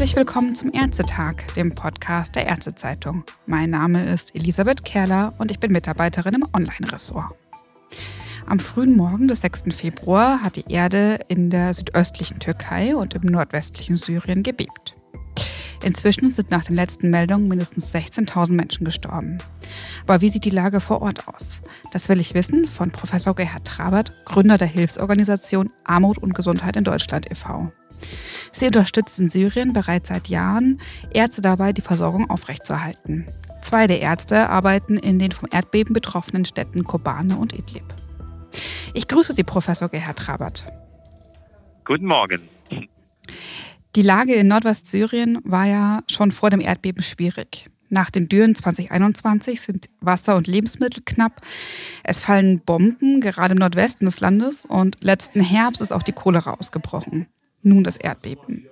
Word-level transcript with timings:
Herzlich 0.00 0.16
willkommen 0.16 0.54
zum 0.54 0.72
Ärztetag, 0.72 1.52
dem 1.56 1.74
Podcast 1.74 2.34
der 2.34 2.46
Ärztezeitung. 2.46 3.22
Mein 3.44 3.68
Name 3.68 4.10
ist 4.10 4.34
Elisabeth 4.34 4.82
Kerler 4.82 5.34
und 5.36 5.50
ich 5.50 5.60
bin 5.60 5.72
Mitarbeiterin 5.72 6.36
im 6.36 6.46
Online-Ressort. 6.54 7.34
Am 8.46 8.58
frühen 8.60 8.96
Morgen 8.96 9.28
des 9.28 9.42
6. 9.42 9.64
Februar 9.76 10.42
hat 10.42 10.56
die 10.56 10.72
Erde 10.72 11.18
in 11.28 11.50
der 11.50 11.74
südöstlichen 11.74 12.38
Türkei 12.38 12.96
und 12.96 13.12
im 13.12 13.26
nordwestlichen 13.26 13.98
Syrien 13.98 14.42
gebebt. 14.42 14.96
Inzwischen 15.84 16.30
sind 16.30 16.50
nach 16.50 16.64
den 16.64 16.76
letzten 16.76 17.10
Meldungen 17.10 17.48
mindestens 17.48 17.94
16.000 17.94 18.52
Menschen 18.52 18.86
gestorben. 18.86 19.36
Aber 20.04 20.22
wie 20.22 20.30
sieht 20.30 20.46
die 20.46 20.48
Lage 20.48 20.80
vor 20.80 21.02
Ort 21.02 21.28
aus? 21.28 21.60
Das 21.92 22.08
will 22.08 22.20
ich 22.20 22.32
wissen 22.32 22.66
von 22.66 22.90
Professor 22.90 23.34
Gerhard 23.34 23.66
Trabert, 23.66 24.10
Gründer 24.24 24.56
der 24.56 24.66
Hilfsorganisation 24.66 25.70
Armut 25.84 26.16
und 26.16 26.34
Gesundheit 26.34 26.76
in 26.76 26.84
Deutschland 26.84 27.30
e.V. 27.30 27.70
Sie 28.52 28.66
unterstützt 28.66 29.18
in 29.18 29.28
Syrien 29.28 29.72
bereits 29.72 30.08
seit 30.08 30.28
Jahren 30.28 30.80
Ärzte 31.12 31.40
dabei, 31.40 31.72
die 31.72 31.82
Versorgung 31.82 32.28
aufrechtzuerhalten. 32.30 33.26
Zwei 33.62 33.86
der 33.86 34.00
Ärzte 34.00 34.48
arbeiten 34.48 34.96
in 34.96 35.18
den 35.18 35.32
vom 35.32 35.48
Erdbeben 35.52 35.92
betroffenen 35.92 36.44
Städten 36.44 36.84
Kobane 36.84 37.36
und 37.36 37.52
Idlib. 37.52 37.84
Ich 38.94 39.06
grüße 39.06 39.32
Sie, 39.32 39.44
Professor 39.44 39.88
Gerhard 39.88 40.18
Trabert. 40.18 40.66
Guten 41.84 42.06
Morgen. 42.06 42.48
Die 43.96 44.02
Lage 44.02 44.34
in 44.34 44.48
Nordwestsyrien 44.48 45.38
war 45.44 45.66
ja 45.66 46.00
schon 46.08 46.30
vor 46.30 46.50
dem 46.50 46.60
Erdbeben 46.60 47.02
schwierig. 47.02 47.70
Nach 47.88 48.08
den 48.10 48.28
Dürren 48.28 48.54
2021 48.54 49.60
sind 49.60 49.90
Wasser 50.00 50.36
und 50.36 50.46
Lebensmittel 50.46 51.02
knapp. 51.04 51.40
Es 52.04 52.20
fallen 52.20 52.60
Bomben, 52.60 53.20
gerade 53.20 53.52
im 53.52 53.58
Nordwesten 53.58 54.06
des 54.06 54.20
Landes. 54.20 54.64
Und 54.64 55.02
letzten 55.02 55.40
Herbst 55.40 55.80
ist 55.80 55.92
auch 55.92 56.04
die 56.04 56.12
Cholera 56.12 56.54
ausgebrochen. 56.54 57.26
Nun 57.62 57.84
das 57.84 57.96
Erdbeben. 57.96 58.66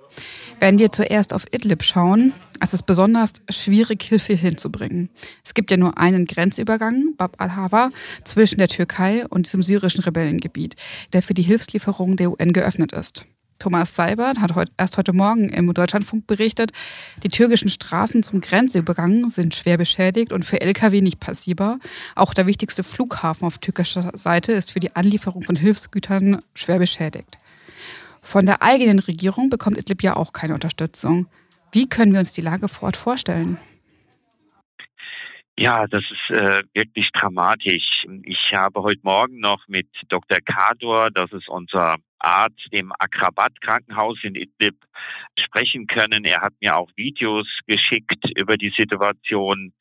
Wenn 0.59 0.79
wir 0.79 0.91
zuerst 0.91 1.33
auf 1.33 1.45
Idlib 1.53 1.83
schauen, 1.83 2.33
es 2.59 2.73
ist 2.73 2.85
besonders 2.85 3.33
schwierig, 3.49 4.03
Hilfe 4.03 4.33
hinzubringen. 4.33 5.09
Es 5.45 5.53
gibt 5.53 5.71
ja 5.71 5.77
nur 5.77 5.97
einen 5.97 6.25
Grenzübergang, 6.25 7.15
Bab 7.15 7.39
al-Hawa, 7.39 7.91
zwischen 8.25 8.57
der 8.57 8.67
Türkei 8.67 9.25
und 9.27 9.45
diesem 9.45 9.63
syrischen 9.63 10.03
Rebellengebiet, 10.03 10.75
der 11.13 11.21
für 11.21 11.33
die 11.33 11.43
Hilfslieferung 11.43 12.17
der 12.17 12.31
UN 12.31 12.51
geöffnet 12.51 12.91
ist. 12.91 13.25
Thomas 13.59 13.93
Seibert 13.93 14.39
hat 14.39 14.55
heut, 14.55 14.71
erst 14.77 14.97
heute 14.97 15.11
Morgen 15.11 15.49
im 15.49 15.73
Deutschlandfunk 15.73 16.27
berichtet, 16.27 16.71
die 17.23 17.29
türkischen 17.29 17.67
Straßen 17.67 18.23
zum 18.23 18.39
Grenzübergang 18.39 19.29
sind 19.29 19.53
schwer 19.53 19.77
beschädigt 19.77 20.31
und 20.31 20.45
für 20.45 20.61
Lkw 20.61 21.01
nicht 21.01 21.19
passierbar. 21.19 21.79
Auch 22.15 22.33
der 22.33 22.47
wichtigste 22.47 22.83
Flughafen 22.83 23.45
auf 23.45 23.57
türkischer 23.57 24.13
Seite 24.15 24.53
ist 24.53 24.71
für 24.71 24.79
die 24.79 24.95
Anlieferung 24.95 25.43
von 25.43 25.57
Hilfsgütern 25.57 26.41
schwer 26.53 26.79
beschädigt. 26.79 27.37
Von 28.21 28.45
der 28.45 28.61
eigenen 28.61 28.99
Regierung 28.99 29.49
bekommt 29.49 29.77
Idlib 29.77 30.03
ja 30.03 30.15
auch 30.15 30.33
keine 30.33 30.53
Unterstützung. 30.53 31.27
Wie 31.71 31.87
können 31.87 32.13
wir 32.13 32.19
uns 32.19 32.33
die 32.33 32.41
Lage 32.41 32.67
vor 32.67 32.87
Ort 32.87 32.97
vorstellen? 32.97 33.57
Ja, 35.59 35.87
das 35.87 36.05
ist 36.09 36.29
äh, 36.29 36.63
wirklich 36.73 37.11
dramatisch. 37.11 38.05
Ich 38.23 38.53
habe 38.53 38.81
heute 38.81 39.01
Morgen 39.03 39.39
noch 39.39 39.67
mit 39.67 39.87
Dr. 40.07 40.39
Kador, 40.39 41.11
das 41.11 41.33
ist 41.33 41.49
unser 41.49 41.97
Arzt 42.19 42.67
im 42.71 42.93
Akrabat 42.97 43.59
Krankenhaus 43.59 44.17
in 44.23 44.35
Idlib, 44.35 44.75
sprechen 45.37 45.85
können. 45.85 46.23
Er 46.23 46.41
hat 46.41 46.53
mir 46.61 46.77
auch 46.77 46.89
Videos 46.95 47.59
geschickt 47.67 48.31
über 48.37 48.55
die 48.55 48.69
Situation 48.69 49.73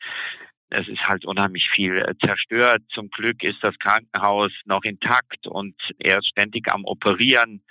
es 0.71 0.89
ist 0.89 1.09
halt 1.09 1.25
unheimlich 1.25 1.71
viel 1.71 1.97
äh, 1.99 2.15
zerstört. 2.25 2.83
Zum 2.91 3.09
Glück 3.11 3.43
ist 3.43 3.59
das 3.63 3.79
Krankenhaus 3.79 4.51
noch 4.65 4.83
intakt 4.83 5.47
und 5.47 5.75
er 5.99 6.19
ist 6.19 6.29
ständig 6.29 6.73
am 6.73 6.85
Operieren. 6.85 7.63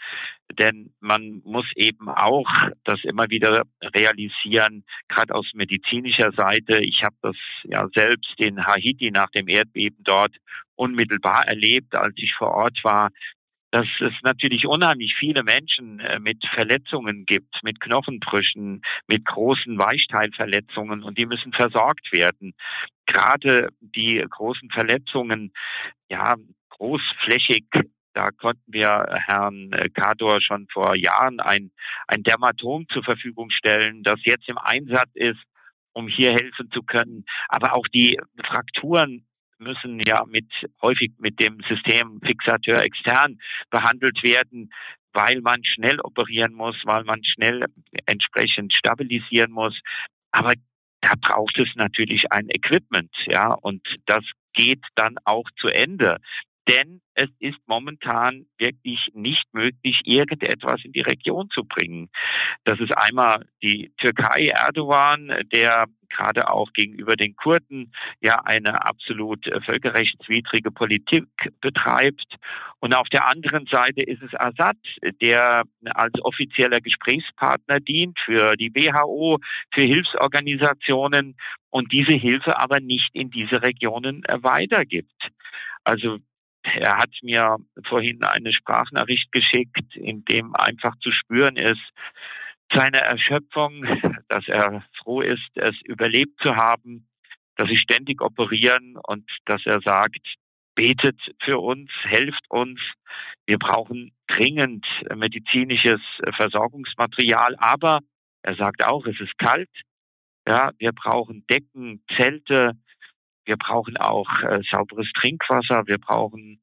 Denn 0.57 0.93
man 0.99 1.41
muss 1.43 1.71
eben 1.75 2.09
auch 2.09 2.49
das 2.85 3.03
immer 3.03 3.29
wieder 3.29 3.63
realisieren, 3.83 4.83
gerade 5.09 5.35
aus 5.35 5.51
medizinischer 5.53 6.31
Seite. 6.31 6.79
Ich 6.79 7.03
habe 7.03 7.15
das 7.21 7.35
ja 7.65 7.87
selbst 7.93 8.33
in 8.37 8.65
Haiti 8.65 9.11
nach 9.11 9.29
dem 9.31 9.47
Erdbeben 9.47 9.97
dort 10.03 10.35
unmittelbar 10.75 11.47
erlebt, 11.47 11.95
als 11.95 12.13
ich 12.17 12.33
vor 12.33 12.51
Ort 12.51 12.83
war 12.83 13.09
dass 13.77 13.87
es 13.99 14.13
natürlich 14.23 14.65
unheimlich 14.65 15.15
viele 15.15 15.43
Menschen 15.43 15.99
äh, 15.99 16.19
mit 16.19 16.43
Verletzungen 16.47 17.25
gibt, 17.25 17.63
mit 17.63 17.79
Knochenbrüchen, 17.79 18.81
mit 19.05 19.23
großen 19.25 19.77
Weichteilverletzungen 19.77 21.03
und 21.03 21.19
die 21.19 21.27
müssen 21.27 21.53
versorgt 21.53 22.11
werden. 22.11 22.55
Gerade 23.05 23.69
die 23.79 24.25
großen 24.27 24.71
Verletzungen, 24.71 25.53
ja, 26.09 26.35
großflächig 26.69 27.65
da 28.13 28.31
konnten 28.31 28.73
wir 28.73 29.05
Herrn 29.27 29.69
Kador 29.93 30.41
schon 30.41 30.67
vor 30.73 30.95
Jahren 30.95 31.39
ein, 31.39 31.69
ein 32.07 32.23
Dermatom 32.23 32.89
zur 32.89 33.03
Verfügung 33.03 33.51
stellen, 33.51 34.01
das 34.01 34.19
jetzt 34.23 34.49
im 34.49 34.57
Einsatz 34.57 35.11
ist, 35.13 35.43
um 35.93 36.07
hier 36.07 36.31
helfen 36.31 36.71
zu 36.71 36.81
können. 36.81 37.25
Aber 37.47 37.75
auch 37.75 37.87
die 37.87 38.19
Frakturen 38.43 39.26
müssen 39.59 39.99
ja 39.99 40.23
mit 40.25 40.67
häufig 40.81 41.11
mit 41.17 41.39
dem 41.39 41.59
System 41.67 42.19
Fixateur 42.23 42.81
extern 42.83 43.39
behandelt 43.69 44.23
werden, 44.23 44.71
weil 45.13 45.41
man 45.41 45.63
schnell 45.63 45.99
operieren 46.01 46.53
muss, 46.53 46.77
weil 46.85 47.03
man 47.03 47.23
schnell 47.23 47.65
entsprechend 48.05 48.73
stabilisieren 48.73 49.51
muss. 49.51 49.79
Aber 50.31 50.53
da 51.01 51.13
braucht 51.19 51.57
es 51.57 51.75
natürlich 51.75 52.31
ein 52.31 52.49
Equipment, 52.49 53.11
ja, 53.27 53.53
und 53.53 53.97
das 54.05 54.23
geht 54.53 54.83
dann 54.95 55.15
auch 55.25 55.49
zu 55.57 55.67
Ende 55.67 56.17
denn 56.67 57.01
es 57.13 57.29
ist 57.39 57.59
momentan 57.65 58.45
wirklich 58.57 59.09
nicht 59.13 59.45
möglich, 59.53 60.01
irgendetwas 60.05 60.83
in 60.83 60.91
die 60.91 61.01
Region 61.01 61.49
zu 61.49 61.63
bringen. 61.63 62.09
Das 62.63 62.79
ist 62.79 62.95
einmal 62.95 63.45
die 63.63 63.91
Türkei, 63.97 64.47
Erdogan, 64.47 65.33
der 65.51 65.85
gerade 66.09 66.49
auch 66.51 66.71
gegenüber 66.73 67.15
den 67.15 67.35
Kurden 67.35 67.91
ja 68.21 68.39
eine 68.45 68.85
absolut 68.85 69.47
äh, 69.47 69.61
völkerrechtswidrige 69.61 70.71
Politik 70.71 71.25
betreibt. 71.61 72.35
Und 72.79 72.95
auf 72.95 73.09
der 73.09 73.27
anderen 73.27 73.65
Seite 73.65 74.03
ist 74.03 74.21
es 74.21 74.33
Assad, 74.35 74.77
der 75.21 75.63
als 75.85 76.13
offizieller 76.21 76.79
Gesprächspartner 76.79 77.79
dient 77.79 78.19
für 78.19 78.55
die 78.55 78.73
WHO, 78.73 79.39
für 79.73 79.81
Hilfsorganisationen 79.81 81.35
und 81.69 81.91
diese 81.91 82.13
Hilfe 82.13 82.59
aber 82.59 82.79
nicht 82.79 83.09
in 83.13 83.29
diese 83.29 83.61
Regionen 83.61 84.23
äh, 84.25 84.37
weitergibt. 84.41 85.31
Also 85.83 86.19
er 86.63 86.97
hat 86.97 87.11
mir 87.21 87.57
vorhin 87.83 88.23
eine 88.23 88.51
Sprachnachricht 88.51 89.31
geschickt, 89.31 89.95
in 89.95 90.25
dem 90.25 90.55
einfach 90.55 90.95
zu 90.99 91.11
spüren 91.11 91.55
ist, 91.55 91.81
seine 92.71 93.01
Erschöpfung, 93.01 93.85
dass 94.27 94.47
er 94.47 94.83
froh 94.97 95.21
ist, 95.21 95.49
es 95.55 95.75
überlebt 95.83 96.41
zu 96.41 96.55
haben, 96.55 97.07
dass 97.55 97.69
sie 97.69 97.77
ständig 97.77 98.21
operieren 98.21 98.97
und 99.07 99.29
dass 99.45 99.65
er 99.65 99.81
sagt, 99.81 100.35
betet 100.75 101.33
für 101.41 101.57
uns, 101.57 101.91
helft 102.03 102.45
uns. 102.49 102.93
Wir 103.47 103.57
brauchen 103.57 104.11
dringend 104.27 104.85
medizinisches 105.15 106.01
Versorgungsmaterial, 106.31 107.55
aber 107.57 108.01
er 108.43 108.55
sagt 108.55 108.85
auch, 108.85 109.05
es 109.07 109.19
ist 109.19 109.37
kalt. 109.37 109.69
Ja, 110.47 110.71
wir 110.77 110.91
brauchen 110.93 111.45
Decken, 111.47 112.03
Zelte, 112.09 112.73
wir 113.47 113.57
brauchen 113.57 113.97
auch 113.97 114.29
äh, 114.43 114.61
sauberes 114.61 115.11
Trinkwasser. 115.13 115.87
Wir 115.87 115.97
brauchen 115.97 116.59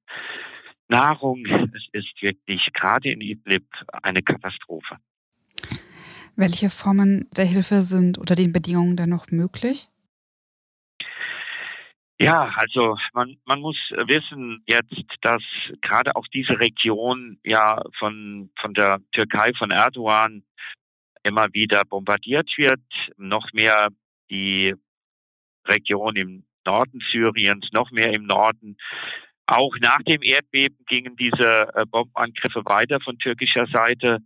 Nahrung. 0.89 1.45
Es 1.75 1.89
ist 1.93 2.23
wirklich 2.23 2.73
gerade 2.73 3.11
in 3.11 3.21
Idlib 3.21 3.65
eine 4.03 4.23
Katastrophe. 4.23 4.99
Welche 6.37 6.69
Formen 6.69 7.29
der 7.37 7.47
Hilfe 7.47 7.83
sind 7.83 8.19
unter 8.19 8.35
den 8.35 8.53
Bedingungen 8.53 8.97
dann 8.97 9.11
noch 9.11 9.31
möglich? 9.31 9.89
Ja, 12.21 12.53
also 12.57 12.97
man, 13.13 13.37
man 13.45 13.61
muss 13.61 13.91
wissen 14.07 14.63
jetzt, 14.67 15.05
dass 15.23 15.43
gerade 15.81 16.15
auch 16.15 16.27
diese 16.29 16.61
Region 16.61 17.39
ja 17.45 17.83
von, 17.95 18.51
von 18.57 18.75
der 18.75 19.01
Türkei, 19.11 19.53
von 19.55 19.71
Erdogan 19.71 20.45
immer 21.23 21.47
wieder 21.53 21.85
bombardiert 21.85 22.57
wird. 22.57 22.83
Noch 23.17 23.53
mehr 23.53 23.89
die 24.31 24.75
Region 25.67 26.17
im 26.17 26.45
Norden 26.65 27.01
Syriens, 27.01 27.69
noch 27.73 27.91
mehr 27.91 28.13
im 28.13 28.25
Norden. 28.25 28.77
Auch 29.47 29.75
nach 29.81 30.03
dem 30.03 30.23
Erdbeben 30.23 30.79
gingen 30.87 31.17
diese 31.17 31.69
äh, 31.75 31.85
Bombenangriffe 31.87 32.63
weiter 32.65 32.99
von 33.01 33.19
türkischer 33.19 33.67
Seite. 33.67 34.19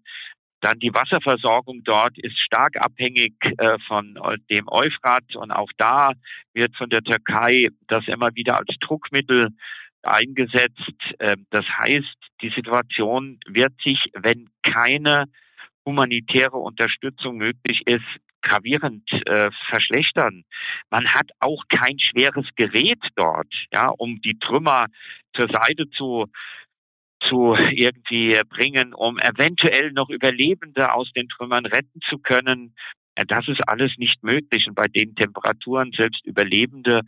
Dann 0.61 0.79
die 0.79 0.93
Wasserversorgung 0.93 1.83
dort 1.85 2.19
ist 2.19 2.39
stark 2.39 2.77
abhängig 2.77 3.35
äh, 3.59 3.79
von 3.87 4.17
äh, 4.17 4.39
dem 4.51 4.69
Euphrat 4.69 5.37
und 5.37 5.51
auch 5.51 5.71
da 5.77 6.13
wird 6.53 6.77
von 6.77 6.91
der 6.91 7.03
Türkei 7.03 7.69
das 7.87 8.07
immer 8.09 8.35
wieder 8.35 8.59
als 8.59 8.77
Druckmittel 8.81 9.51
eingesetzt. 10.03 11.15
Ähm, 11.21 11.47
das 11.51 11.67
heißt, 11.67 12.17
die 12.43 12.51
Situation 12.51 13.39
wird 13.47 13.73
sich, 13.83 14.11
wenn 14.15 14.49
keine 14.63 15.27
humanitäre 15.85 16.57
Unterstützung 16.57 17.37
möglich 17.39 17.87
ist, 17.87 18.05
gravierend 18.43 19.11
äh, 19.29 19.51
verschlechtern. 19.67 20.45
Man 20.91 21.13
hat 21.13 21.31
auch 21.41 21.65
kein 21.69 21.99
schweres 21.99 22.47
Gerät 22.57 23.03
dort, 23.17 23.67
ja, 23.73 23.89
um 23.99 24.21
die 24.21 24.39
Trümmer 24.39 24.87
zur 25.33 25.49
Seite 25.51 25.89
zu 25.91 26.27
zu 27.21 27.57
irgendwie 27.73 28.41
bringen, 28.49 28.95
um 28.95 29.19
eventuell 29.19 29.91
noch 29.93 30.09
Überlebende 30.09 30.93
aus 30.93 31.13
den 31.13 31.29
Trümmern 31.29 31.67
retten 31.67 32.01
zu 32.01 32.19
können. 32.19 32.75
Das 33.27 33.49
ist 33.49 33.69
alles 33.69 33.99
nicht 33.99 34.23
möglich. 34.23 34.69
Und 34.69 34.75
bei 34.75 34.87
den 34.87 35.17
Temperaturen, 35.17 35.91
selbst 35.93 36.25
Überlebende 36.25 37.01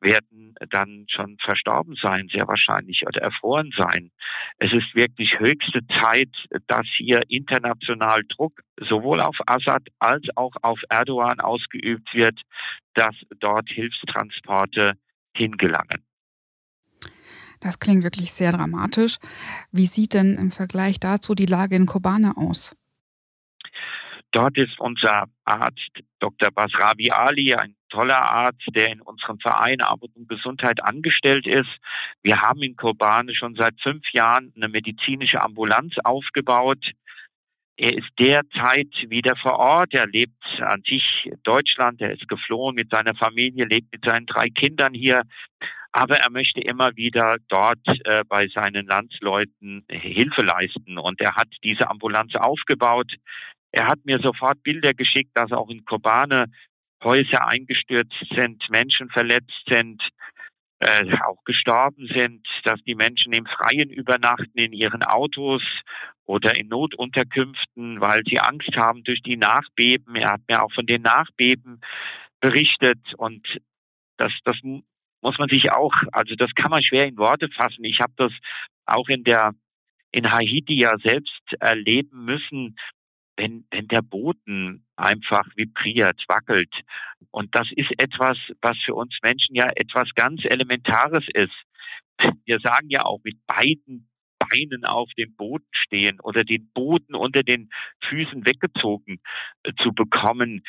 werden 0.00 0.54
dann 0.70 1.04
schon 1.08 1.36
verstorben 1.38 1.94
sein, 1.94 2.28
sehr 2.30 2.48
wahrscheinlich, 2.48 3.06
oder 3.06 3.22
erfroren 3.22 3.70
sein. 3.76 4.10
Es 4.58 4.72
ist 4.72 4.94
wirklich 4.94 5.38
höchste 5.38 5.86
Zeit, 5.86 6.46
dass 6.66 6.86
hier 6.86 7.20
international 7.28 8.22
Druck 8.28 8.62
sowohl 8.78 9.20
auf 9.20 9.36
Assad 9.46 9.88
als 9.98 10.26
auch 10.36 10.52
auf 10.62 10.80
Erdogan 10.88 11.40
ausgeübt 11.40 12.14
wird, 12.14 12.40
dass 12.94 13.14
dort 13.38 13.68
Hilfstransporte 13.68 14.94
hingelangen. 15.36 16.04
Das 17.60 17.78
klingt 17.78 18.02
wirklich 18.02 18.32
sehr 18.32 18.52
dramatisch. 18.52 19.18
Wie 19.70 19.86
sieht 19.86 20.14
denn 20.14 20.36
im 20.36 20.50
Vergleich 20.50 20.98
dazu 20.98 21.34
die 21.34 21.46
Lage 21.46 21.76
in 21.76 21.84
Kobane 21.84 22.36
aus? 22.38 22.74
Dort 24.32 24.56
ist 24.58 24.78
unser 24.78 25.24
Arzt 25.44 25.90
Dr. 26.20 26.50
Basravi 26.50 27.10
Ali, 27.10 27.54
ein 27.54 27.74
toller 27.88 28.30
Arzt, 28.30 28.68
der 28.74 28.92
in 28.92 29.00
unserem 29.00 29.40
Verein 29.40 29.80
Arbeit 29.80 30.10
und 30.14 30.28
Gesundheit 30.28 30.82
angestellt 30.84 31.46
ist. 31.46 31.70
Wir 32.22 32.40
haben 32.40 32.62
in 32.62 32.76
Kobane 32.76 33.34
schon 33.34 33.56
seit 33.56 33.80
fünf 33.80 34.12
Jahren 34.12 34.52
eine 34.54 34.68
medizinische 34.68 35.42
Ambulanz 35.42 35.96
aufgebaut. 36.04 36.92
Er 37.76 37.96
ist 37.96 38.10
derzeit 38.18 39.06
wieder 39.08 39.34
vor 39.36 39.58
Ort. 39.58 39.94
Er 39.94 40.06
lebt 40.06 40.60
an 40.60 40.82
sich 40.86 41.26
in 41.26 41.40
Deutschland. 41.42 42.00
Er 42.00 42.12
ist 42.12 42.28
geflohen 42.28 42.74
mit 42.76 42.90
seiner 42.90 43.14
Familie, 43.14 43.64
lebt 43.64 43.90
mit 43.92 44.04
seinen 44.04 44.26
drei 44.26 44.48
Kindern 44.48 44.94
hier. 44.94 45.22
Aber 45.92 46.18
er 46.18 46.30
möchte 46.30 46.60
immer 46.60 46.94
wieder 46.94 47.36
dort 47.48 47.80
äh, 48.04 48.22
bei 48.28 48.46
seinen 48.48 48.86
Landsleuten 48.86 49.84
Hilfe 49.90 50.42
leisten. 50.42 50.98
Und 50.98 51.20
er 51.20 51.34
hat 51.34 51.48
diese 51.64 51.90
Ambulanz 51.90 52.36
aufgebaut. 52.36 53.14
Er 53.72 53.86
hat 53.86 54.04
mir 54.04 54.18
sofort 54.20 54.62
Bilder 54.62 54.94
geschickt, 54.94 55.30
dass 55.34 55.52
auch 55.52 55.68
in 55.70 55.84
Kobane 55.84 56.46
Häuser 57.02 57.46
eingestürzt 57.46 58.26
sind, 58.34 58.68
Menschen 58.70 59.08
verletzt 59.08 59.62
sind, 59.66 60.10
äh, 60.80 61.16
auch 61.26 61.42
gestorben 61.44 62.06
sind, 62.06 62.46
dass 62.64 62.82
die 62.84 62.94
Menschen 62.94 63.32
im 63.32 63.46
Freien 63.46 63.90
übernachten 63.90 64.58
in 64.58 64.72
ihren 64.72 65.02
Autos 65.02 65.82
oder 66.24 66.56
in 66.56 66.68
Notunterkünften, 66.68 68.00
weil 68.00 68.22
sie 68.26 68.40
Angst 68.40 68.76
haben 68.76 69.02
durch 69.04 69.22
die 69.22 69.36
Nachbeben. 69.36 70.14
Er 70.16 70.32
hat 70.32 70.42
mir 70.48 70.62
auch 70.62 70.72
von 70.72 70.86
den 70.86 71.02
Nachbeben 71.02 71.80
berichtet 72.40 73.14
und 73.16 73.60
das, 74.16 74.32
das 74.44 74.56
muss 75.22 75.38
man 75.38 75.48
sich 75.48 75.72
auch, 75.72 75.92
also 76.12 76.34
das 76.34 76.54
kann 76.54 76.70
man 76.70 76.82
schwer 76.82 77.06
in 77.06 77.18
Worte 77.18 77.48
fassen. 77.48 77.84
Ich 77.84 78.00
habe 78.00 78.12
das 78.16 78.32
auch 78.86 79.08
in 79.08 79.24
der 79.24 79.52
in 80.12 80.30
Haiti 80.30 80.74
ja 80.74 80.96
selbst 80.98 81.54
erleben 81.60 82.24
müssen, 82.24 82.76
wenn, 83.40 83.64
wenn 83.70 83.88
der 83.88 84.02
Boden 84.02 84.84
einfach 84.96 85.46
vibriert, 85.56 86.24
wackelt. 86.28 86.82
Und 87.30 87.54
das 87.54 87.70
ist 87.74 87.90
etwas, 87.98 88.36
was 88.60 88.76
für 88.78 88.94
uns 88.94 89.18
Menschen 89.22 89.56
ja 89.56 89.66
etwas 89.76 90.14
ganz 90.14 90.44
Elementares 90.44 91.24
ist. 91.32 91.54
Wir 92.44 92.60
sagen 92.60 92.90
ja 92.90 93.04
auch 93.04 93.20
mit 93.24 93.38
beiden 93.46 94.10
Beinen 94.38 94.84
auf 94.84 95.08
dem 95.16 95.34
Boden 95.36 95.68
stehen 95.72 96.20
oder 96.20 96.44
den 96.44 96.70
Boden 96.74 97.14
unter 97.14 97.42
den 97.42 97.70
Füßen 98.02 98.44
weggezogen 98.44 99.20
äh, 99.62 99.72
zu 99.78 99.92
bekommen. 99.92 100.62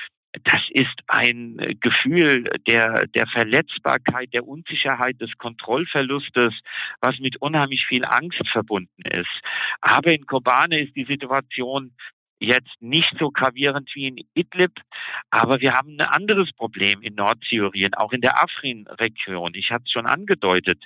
Das 0.44 0.70
ist 0.70 1.02
ein 1.08 1.58
Gefühl 1.82 2.46
der, 2.66 3.06
der 3.08 3.28
Verletzbarkeit, 3.28 4.34
der 4.34 4.48
Unsicherheit, 4.48 5.20
des 5.20 5.38
Kontrollverlustes, 5.38 6.54
was 7.02 7.20
mit 7.20 7.36
unheimlich 7.42 7.86
viel 7.86 8.06
Angst 8.06 8.48
verbunden 8.48 9.02
ist. 9.12 9.42
Aber 9.82 10.14
in 10.14 10.26
Kobane 10.26 10.80
ist 10.80 10.96
die 10.96 11.04
Situation 11.04 11.94
jetzt 12.42 12.82
nicht 12.82 13.14
so 13.20 13.30
gravierend 13.30 13.90
wie 13.94 14.08
in 14.08 14.26
Idlib, 14.34 14.82
aber 15.30 15.62
wir 15.62 15.74
haben 15.74 15.98
ein 16.00 16.08
anderes 16.08 16.52
Problem 16.52 17.02
in 17.02 17.16
Nordsyrien, 17.16 17.94
auch 17.94 18.12
in 18.12 18.22
der 18.22 18.42
Afrin-Region. 18.44 19.52
Ich 19.54 19.72
hatte 19.72 19.84
es 19.86 19.92
schon 19.92 20.08
angedeutet, 20.08 20.84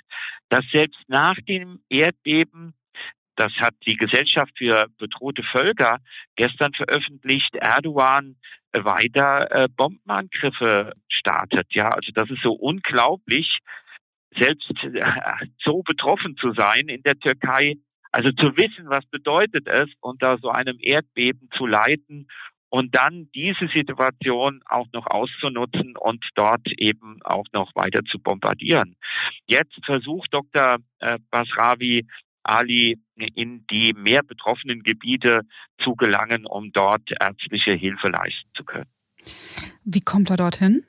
dass 0.50 0.64
selbst 0.70 1.00
nach 1.08 1.36
dem 1.48 1.80
Erdbeben 1.88 2.74
das 3.36 3.52
hat 3.60 3.74
die 3.86 3.96
Gesellschaft 3.96 4.52
für 4.56 4.86
bedrohte 4.96 5.42
Völker 5.42 5.98
gestern 6.36 6.72
veröffentlicht, 6.72 7.54
Erdogan 7.56 8.36
weiter 8.72 9.50
äh, 9.54 9.68
Bombenangriffe 9.68 10.92
startet. 11.08 11.74
Ja, 11.74 11.90
also 11.90 12.12
das 12.12 12.30
ist 12.30 12.42
so 12.42 12.52
unglaublich, 12.52 13.58
selbst 14.34 14.70
äh, 14.84 15.04
so 15.58 15.82
betroffen 15.82 16.36
zu 16.36 16.52
sein 16.52 16.88
in 16.88 17.02
der 17.02 17.18
Türkei 17.18 17.76
also 18.16 18.32
zu 18.32 18.56
wissen, 18.56 18.88
was 18.88 19.04
bedeutet 19.04 19.68
es, 19.68 19.90
unter 20.00 20.38
so 20.38 20.48
einem 20.48 20.78
Erdbeben 20.80 21.50
zu 21.52 21.66
leiden 21.66 22.28
und 22.70 22.94
dann 22.94 23.28
diese 23.34 23.68
Situation 23.68 24.62
auch 24.64 24.86
noch 24.94 25.06
auszunutzen 25.06 25.94
und 25.98 26.26
dort 26.34 26.66
eben 26.78 27.18
auch 27.24 27.44
noch 27.52 27.76
weiter 27.76 28.02
zu 28.06 28.18
bombardieren. 28.18 28.96
Jetzt 29.46 29.84
versucht 29.84 30.32
Dr. 30.32 30.78
Äh, 31.00 31.18
Basravi 31.30 32.06
Ali 32.42 32.98
in 33.34 33.66
die 33.66 33.92
mehr 33.92 34.22
betroffenen 34.22 34.82
Gebiete 34.82 35.42
zu 35.76 35.94
gelangen, 35.94 36.46
um 36.46 36.72
dort 36.72 37.10
ärztliche 37.20 37.72
Hilfe 37.72 38.08
leisten 38.08 38.48
zu 38.54 38.64
können. 38.64 38.88
Wie 39.84 40.00
kommt 40.00 40.30
er 40.30 40.38
dorthin? 40.38 40.86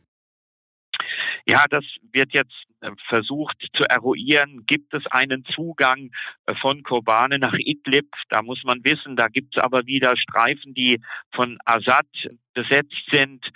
Ja, 1.50 1.66
das 1.70 1.86
wird 2.12 2.34
jetzt 2.34 2.66
äh, 2.82 2.92
versucht 3.08 3.70
zu 3.72 3.86
eruieren. 3.86 4.66
Gibt 4.66 4.94
es 4.94 5.08
einen 5.08 5.46
Zugang 5.46 6.12
äh, 6.46 6.54
von 6.56 6.84
Kobane 6.84 7.40
nach 7.40 7.54
Idlib? 7.58 8.14
Da 8.28 8.42
muss 8.42 8.66
man 8.66 8.84
wissen, 8.84 9.16
da 9.16 9.30
gibt 9.30 9.56
es 9.56 9.64
aber 9.64 9.86
wieder 9.86 10.18
Streifen, 10.18 10.74
die 10.74 11.00
von 11.32 11.58
Assad 11.64 12.06
besetzt 12.54 13.04
sind. 13.10 13.52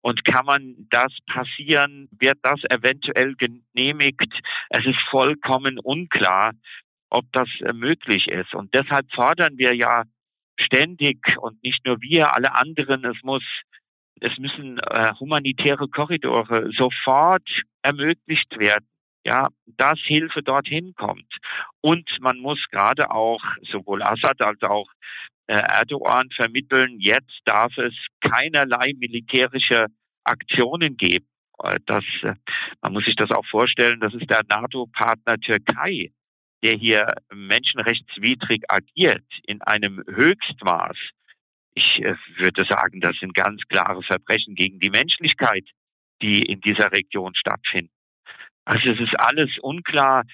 Und 0.00 0.24
kann 0.24 0.44
man 0.44 0.74
das 0.90 1.12
passieren? 1.26 2.08
Wird 2.18 2.38
das 2.42 2.60
eventuell 2.68 3.36
genehmigt? 3.36 4.40
Es 4.70 4.84
ist 4.84 5.00
vollkommen 5.02 5.78
unklar, 5.78 6.50
ob 7.10 7.30
das 7.30 7.48
äh, 7.60 7.72
möglich 7.72 8.26
ist. 8.28 8.56
Und 8.56 8.74
deshalb 8.74 9.12
fordern 9.12 9.56
wir 9.56 9.72
ja 9.72 10.02
ständig 10.58 11.36
und 11.38 11.62
nicht 11.62 11.86
nur 11.86 12.00
wir, 12.00 12.34
alle 12.34 12.56
anderen, 12.56 13.04
es 13.04 13.22
muss 13.22 13.44
es 14.20 14.38
müssen 14.38 14.78
äh, 14.78 15.12
humanitäre 15.18 15.88
Korridore 15.88 16.70
sofort 16.72 17.62
ermöglicht 17.82 18.58
werden, 18.58 18.86
ja, 19.26 19.48
dass 19.66 19.98
Hilfe 20.00 20.42
dorthin 20.42 20.94
kommt. 20.94 21.38
Und 21.80 22.18
man 22.20 22.38
muss 22.38 22.66
gerade 22.70 23.10
auch 23.10 23.42
sowohl 23.62 24.02
Assad 24.02 24.40
als 24.40 24.62
auch 24.62 24.88
äh, 25.48 25.54
Erdogan 25.54 26.30
vermitteln, 26.30 26.96
jetzt 26.98 27.40
darf 27.44 27.76
es 27.78 27.94
keinerlei 28.20 28.92
militärische 28.98 29.86
Aktionen 30.24 30.96
geben. 30.96 31.26
Äh, 31.62 31.78
das, 31.86 32.04
äh, 32.22 32.34
man 32.80 32.92
muss 32.92 33.04
sich 33.04 33.16
das 33.16 33.30
auch 33.30 33.46
vorstellen, 33.46 34.00
das 34.00 34.14
ist 34.14 34.28
der 34.30 34.42
NATO-Partner 34.48 35.38
Türkei, 35.38 36.10
der 36.62 36.74
hier 36.74 37.06
menschenrechtswidrig 37.32 38.62
agiert 38.68 39.24
in 39.46 39.62
einem 39.62 40.02
Höchstmaß. 40.08 40.96
Ich 41.76 42.02
äh, 42.02 42.16
würde 42.36 42.64
sagen, 42.64 43.00
das 43.00 43.16
sind 43.18 43.34
ganz 43.34 43.62
klare 43.68 44.02
Verbrechen 44.02 44.54
gegen 44.54 44.80
die 44.80 44.90
Menschlichkeit, 44.90 45.68
die 46.22 46.42
in 46.42 46.60
dieser 46.60 46.90
Region 46.90 47.34
stattfinden. 47.34 47.92
Also 48.64 48.90
es 48.90 49.00
ist 49.00 49.18
alles 49.20 49.58
unklar. 49.58 50.24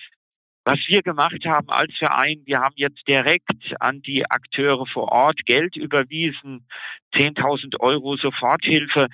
Was 0.65 0.87
wir 0.87 1.03
gemacht 1.03 1.45
haben 1.45 1.69
als 1.71 1.99
Verein, 1.99 2.43
wir 2.45 2.61
haben 2.61 2.77
jetzt 2.77 3.07
direkt 3.09 3.75
an 3.81 4.01
die 4.03 4.25
Akteure 4.31 4.87
vor 4.87 5.11
Ort 5.11 5.45
Geld 5.45 5.77
überwiesen, 5.77 6.69
10.000 7.15 7.81
Euro 7.81 8.17
Soforthilfe, 8.17 9.09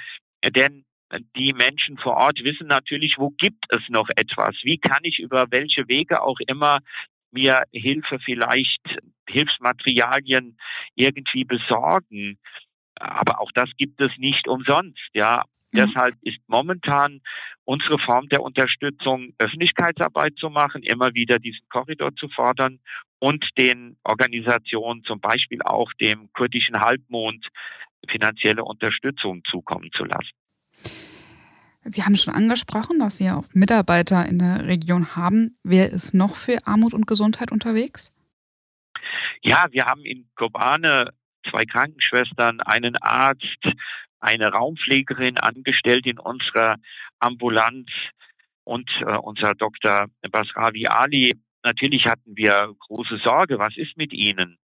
denn 0.45 0.85
die 1.35 1.55
Menschen 1.55 1.97
vor 1.97 2.19
Ort 2.19 2.45
wissen 2.45 2.67
natürlich, 2.67 3.17
wo 3.17 3.31
gibt 3.31 3.65
es 3.71 3.89
noch 3.89 4.11
etwas? 4.17 4.57
Wie 4.63 4.77
kann 4.77 5.01
ich 5.05 5.19
über 5.19 5.47
welche 5.49 5.89
Wege 5.89 6.21
auch 6.23 6.39
immer 6.47 6.81
mir 7.31 7.63
Hilfe 7.73 8.19
vielleicht, 8.21 8.99
Hilfsmaterialien 9.29 10.59
irgendwie 10.95 11.45
besorgen. 11.45 12.39
Aber 12.97 13.41
auch 13.41 13.53
das 13.53 13.71
gibt 13.77 14.01
es 14.01 14.11
nicht 14.19 14.49
umsonst, 14.49 15.09
ja. 15.15 15.43
Mhm. 15.73 15.77
Deshalb 15.77 16.17
ist 16.23 16.39
momentan 16.47 17.21
unsere 17.65 17.99
Form 17.99 18.29
der 18.29 18.43
Unterstützung, 18.43 19.35
Öffentlichkeitsarbeit 19.39 20.39
zu 20.39 20.49
machen, 20.51 20.83
immer 20.83 21.15
wieder 21.15 21.39
diesen 21.39 21.67
Korridor 21.69 22.15
zu 22.17 22.29
fordern 22.29 22.81
und 23.19 23.57
den 23.59 23.97
Organisationen, 24.05 25.05
zum 25.05 25.21
Beispiel 25.21 25.61
auch 25.63 25.93
dem 25.95 26.33
kurdischen 26.33 26.81
Halbmond, 26.81 27.49
finanzielle 28.09 28.65
Unterstützung 28.65 29.43
zukommen 29.45 29.91
zu 29.93 30.05
lassen. 30.05 30.31
Sie 31.85 32.03
haben 32.03 32.17
schon 32.17 32.35
angesprochen, 32.35 32.99
dass 32.99 33.19
Sie 33.19 33.31
auch 33.31 33.45
Mitarbeiter 33.55 34.27
in 34.27 34.39
der 34.39 34.67
Region 34.67 35.17
haben. 35.17 35.57
Wer 35.63 35.91
ist 35.91 36.15
noch 36.15 36.37
für 36.37 36.67
Armut 36.67 36.93
und 36.93 37.07
Gesundheit 37.07 37.51
unterwegs? 37.51 38.13
Ja, 39.43 39.67
wir 39.71 39.87
haben 39.87 40.05
in 40.05 40.29
Kobane 40.35 41.11
zwei 41.49 41.65
Krankenschwestern, 41.65 42.61
einen 42.61 42.97
Arzt, 42.97 43.73
eine 44.21 44.49
Raumpflegerin 44.49 45.39
angestellt 45.39 46.07
in 46.07 46.19
unserer 46.19 46.77
Ambulanz 47.19 47.91
und 48.65 49.01
äh, 49.03 49.17
unser 49.17 49.55
Dr. 49.55 50.07
Basravi 50.31 50.87
Ali 50.89 51.41
natürlich 51.63 52.07
hatten 52.07 52.37
wir 52.37 52.75
große 52.79 53.19
Sorge, 53.19 53.59
was 53.59 53.77
ist 53.77 53.97
mit 53.97 54.13
ihnen? 54.13 54.59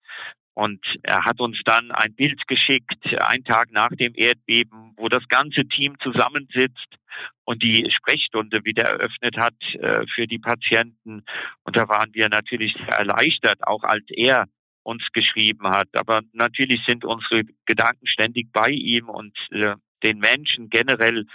Und 0.53 0.99
er 1.03 1.23
hat 1.23 1.39
uns 1.39 1.61
dann 1.63 1.91
ein 1.91 2.13
Bild 2.13 2.47
geschickt, 2.47 3.15
einen 3.21 3.45
Tag 3.45 3.71
nach 3.71 3.89
dem 3.89 4.13
Erdbeben, 4.15 4.93
wo 4.97 5.07
das 5.07 5.27
ganze 5.29 5.65
Team 5.65 5.97
zusammensitzt 5.99 6.97
und 7.45 7.63
die 7.63 7.89
Sprechstunde 7.89 8.63
wieder 8.63 8.83
eröffnet 8.83 9.37
hat 9.37 9.75
äh, 9.75 10.05
für 10.07 10.27
die 10.27 10.39
Patienten. 10.39 11.23
Und 11.63 11.75
da 11.75 11.87
waren 11.87 12.13
wir 12.13 12.27
natürlich 12.29 12.73
sehr 12.73 12.97
erleichtert, 12.97 13.65
auch 13.65 13.83
als 13.83 14.03
er 14.09 14.45
uns 14.83 15.11
geschrieben 15.11 15.69
hat. 15.69 15.87
Aber 15.93 16.21
natürlich 16.33 16.83
sind 16.85 17.05
unsere 17.05 17.43
Gedanken 17.65 18.07
ständig 18.07 18.51
bei 18.51 18.71
ihm 18.71 19.09
und 19.09 19.37
äh, 19.51 19.75
den 20.03 20.19
Menschen 20.19 20.69
generell 20.69 21.25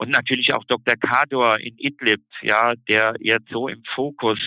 und 0.00 0.08
natürlich 0.08 0.54
auch 0.54 0.64
Dr. 0.64 0.96
Kador 0.96 1.60
in 1.60 1.76
Idlib, 1.76 2.22
ja, 2.40 2.72
der 2.88 3.14
jetzt 3.20 3.50
so 3.50 3.68
im 3.68 3.84
Fokus 3.84 4.40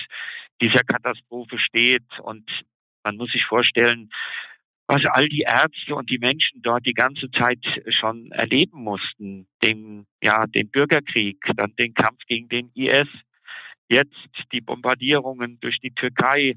dieser 0.60 0.84
Katastrophe 0.84 1.60
steht 1.60 2.20
und 2.24 2.66
man 3.04 3.18
muss 3.18 3.32
sich 3.32 3.46
vorstellen, 3.46 4.10
was 4.88 5.06
all 5.06 5.28
die 5.28 5.42
Ärzte 5.42 5.96
und 5.96 6.10
die 6.10 6.20
Menschen 6.20 6.62
dort 6.62 6.86
die 6.86 6.94
ganze 6.94 7.32
Zeit 7.32 7.82
schon 7.88 8.32
erleben 8.32 8.84
mussten. 8.84 9.48
Den, 9.64 10.06
ja, 10.22 10.46
den 10.46 10.70
Bürgerkrieg, 10.70 11.38
dann 11.56 11.76
den 11.76 11.94
Kampf 11.94 12.20
gegen 12.28 12.50
den 12.50 12.70
IS, 12.76 13.08
jetzt 13.90 14.30
die 14.52 14.62
Bombardierungen 14.62 15.60
durch 15.62 15.80
die 15.80 15.94
Türkei 15.94 16.56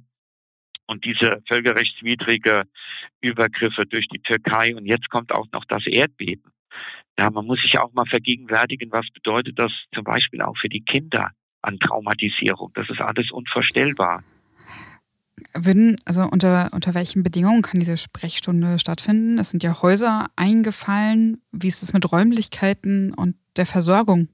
und 0.86 1.04
diese 1.04 1.42
völkerrechtswidrige 1.46 2.64
Übergriffe 3.20 3.84
durch 3.86 4.08
die 4.08 4.20
Türkei. 4.20 4.74
Und 4.74 4.86
jetzt 4.86 5.10
kommt 5.10 5.32
auch 5.32 5.46
noch 5.52 5.64
das 5.64 5.86
Erdbeben. 5.86 6.52
Ja, 7.18 7.30
man 7.30 7.46
muss 7.46 7.62
sich 7.62 7.78
auch 7.78 7.92
mal 7.94 8.06
vergegenwärtigen, 8.06 8.92
was 8.92 9.08
bedeutet 9.10 9.58
das 9.58 9.72
zum 9.94 10.04
Beispiel 10.04 10.42
auch 10.42 10.56
für 10.56 10.68
die 10.68 10.84
Kinder 10.84 11.30
an 11.62 11.78
Traumatisierung. 11.78 12.72
Das 12.74 12.90
ist 12.90 13.00
alles 13.00 13.30
unvorstellbar. 13.30 14.22
Würden, 15.56 15.96
also 16.04 16.22
unter, 16.22 16.70
unter 16.72 16.94
welchen 16.94 17.22
Bedingungen 17.22 17.62
kann 17.62 17.80
diese 17.80 17.96
Sprechstunde 17.96 18.78
stattfinden? 18.78 19.38
Es 19.38 19.50
sind 19.50 19.62
ja 19.62 19.82
Häuser 19.82 20.28
eingefallen. 20.36 21.42
Wie 21.52 21.68
ist 21.68 21.82
es 21.82 21.92
mit 21.92 22.10
Räumlichkeiten 22.10 23.14
und 23.14 23.36
der 23.56 23.66
Versorgung? 23.66 24.28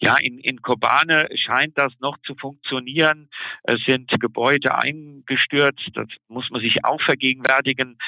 Ja, 0.00 0.16
in, 0.16 0.38
in 0.38 0.60
Kobane 0.60 1.28
scheint 1.34 1.78
das 1.78 1.92
noch 2.00 2.18
zu 2.22 2.34
funktionieren. 2.34 3.28
Es 3.62 3.84
sind 3.84 4.10
Gebäude 4.20 4.76
eingestürzt. 4.76 5.90
Das 5.94 6.08
muss 6.28 6.50
man 6.50 6.60
sich 6.60 6.84
auch 6.84 7.00
vergegenwärtigen. 7.00 7.98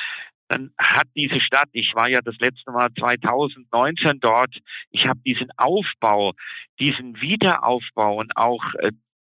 Dann 0.49 0.73
hat 0.79 1.07
diese 1.17 1.41
Stadt, 1.41 1.69
ich 1.73 1.95
war 1.95 2.09
ja 2.09 2.21
das 2.21 2.37
letzte 2.39 2.71
Mal 2.71 2.89
2019 2.99 4.21
dort, 4.21 4.59
ich 4.91 5.07
habe 5.07 5.21
diesen 5.25 5.49
Aufbau, 5.57 6.33
diesen 6.79 7.21
Wiederaufbau 7.23 8.17
und 8.17 8.37
auch 8.37 8.63
äh, 8.81 8.93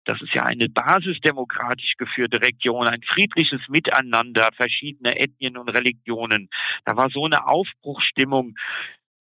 das 0.08 0.22
ist 0.22 0.32
ja 0.32 0.44
eine 0.44 0.70
basisdemokratisch 0.70 1.98
geführte 1.98 2.40
Region, 2.40 2.86
ein 2.86 3.02
friedliches 3.02 3.60
Miteinander 3.68 4.48
verschiedener 4.56 5.20
Ethnien 5.20 5.58
und 5.58 5.68
Religionen. 5.68 6.48
Da 6.86 6.96
war 6.96 7.10
so 7.10 7.26
eine 7.26 7.46
Aufbruchsstimmung. 7.46 8.54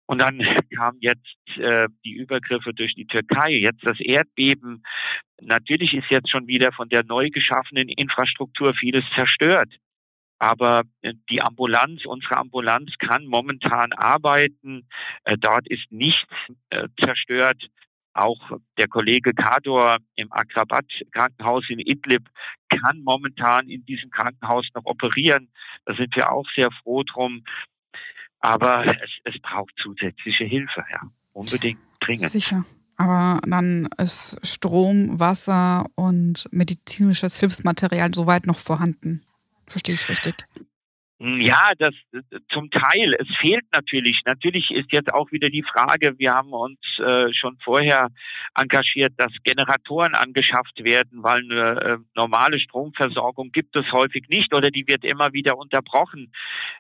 Und 0.06 0.20
dann 0.22 0.38
kamen 0.76 1.00
jetzt 1.02 1.58
äh, 1.58 1.88
die 2.06 2.14
Übergriffe 2.14 2.72
durch 2.72 2.94
die 2.94 3.08
Türkei, 3.08 3.54
jetzt 3.54 3.84
das 3.84 4.00
Erdbeben. 4.00 4.84
Natürlich 5.42 5.96
ist 5.96 6.12
jetzt 6.12 6.30
schon 6.30 6.48
wieder 6.48 6.72
von 6.72 6.88
der 6.88 7.04
neu 7.04 7.32
geschaffenen 7.32 7.90
Infrastruktur 7.90 8.76
vieles 8.76 9.10
zerstört. 9.16 9.74
Aber 10.38 10.84
äh, 11.02 11.16
die 11.32 11.42
Ambulanz, 11.42 12.06
unsere 12.06 12.38
Ambulanz 12.38 12.92
kann 13.00 13.26
momentan 13.26 13.92
arbeiten. 13.94 14.88
Äh, 15.24 15.36
dort 15.40 15.68
ist 15.68 15.92
nichts 15.92 16.30
äh, 16.70 16.88
zerstört. 17.00 17.72
Auch 18.16 18.40
der 18.78 18.88
Kollege 18.88 19.34
Kador 19.34 19.98
im 20.16 20.32
Akrabat 20.32 20.86
Krankenhaus 21.12 21.70
in 21.70 21.80
Idlib 21.80 22.30
kann 22.70 23.02
momentan 23.04 23.68
in 23.68 23.86
diesem 23.86 24.10
Krankenhaus 24.10 24.70
noch 24.74 24.86
operieren. 24.86 25.50
Da 25.86 25.96
sind 25.96 26.16
wir 26.16 26.32
auch 26.32 26.50
sehr 26.56 26.72
froh 26.72 27.04
drum. 27.04 27.44
Aber 28.40 28.86
es, 28.86 29.20
es 29.26 29.40
braucht 29.40 29.74
zusätzliche 29.78 30.46
Hilfe, 30.46 30.86
ja. 30.90 31.02
Unbedingt 31.34 31.80
dringend. 32.00 32.32
Sicher. 32.32 32.64
Aber 32.96 33.42
dann 33.46 33.90
ist 33.98 34.38
Strom, 34.44 35.20
Wasser 35.20 35.86
und 35.96 36.48
medizinisches 36.52 37.38
Hilfsmaterial 37.38 38.14
soweit 38.14 38.46
noch 38.46 38.60
vorhanden. 38.60 39.26
Verstehe 39.68 39.96
ich 39.96 40.08
richtig? 40.08 40.36
Hm, 41.22 41.40
ja, 41.40 41.72
das 41.78 41.94
zum 42.50 42.70
Teil. 42.70 43.16
Es 43.18 43.38
fehlt 43.38 43.64
natürlich. 43.74 44.22
Natürlich 44.26 44.72
ist 44.72 44.92
jetzt 44.92 45.14
auch 45.14 45.32
wieder 45.32 45.50
die 45.50 45.64
Frage, 45.64 46.14
wir 46.18 46.34
haben 46.34 46.52
uns 46.52 47.00
äh, 47.00 47.32
schon 47.32 47.58
vorher 47.64 48.10
engagiert, 48.54 49.14
dass 49.16 49.32
Generatoren 49.46 50.14
angeschafft 50.14 50.84
werden, 50.84 51.24
weil 51.24 51.42
eine 51.50 51.82
äh, 51.82 51.98
normale 52.16 52.60
Stromversorgung 52.60 53.52
gibt 53.54 53.78
es 53.78 53.94
häufig 53.94 54.28
nicht 54.28 54.54
oder 54.54 54.70
die 54.72 54.86
wird 54.88 55.06
immer 55.06 55.32
wieder 55.32 55.58
unterbrochen. 55.58 56.34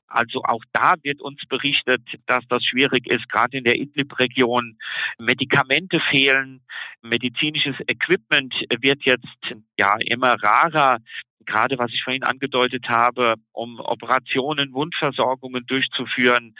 Also 0.07 0.43
auch 0.43 0.63
da 0.73 0.95
wird 1.03 1.21
uns 1.21 1.45
berichtet, 1.47 2.01
dass 2.25 2.43
das 2.49 2.65
schwierig 2.65 3.07
ist, 3.07 3.29
gerade 3.29 3.57
in 3.57 3.63
der 3.63 3.77
Idlib-Region. 3.77 4.77
Medikamente 5.17 6.01
fehlen, 6.01 6.61
medizinisches 7.01 7.75
Equipment 7.87 8.65
wird 8.81 9.03
jetzt 9.05 9.55
ja 9.79 9.95
immer 10.05 10.35
rarer 10.43 10.99
gerade 11.45 11.77
was 11.77 11.91
ich 11.93 12.03
vorhin 12.03 12.23
angedeutet 12.23 12.89
habe, 12.89 13.35
um 13.51 13.79
Operationen, 13.79 14.73
Wundversorgungen 14.73 15.65
durchzuführen. 15.65 16.55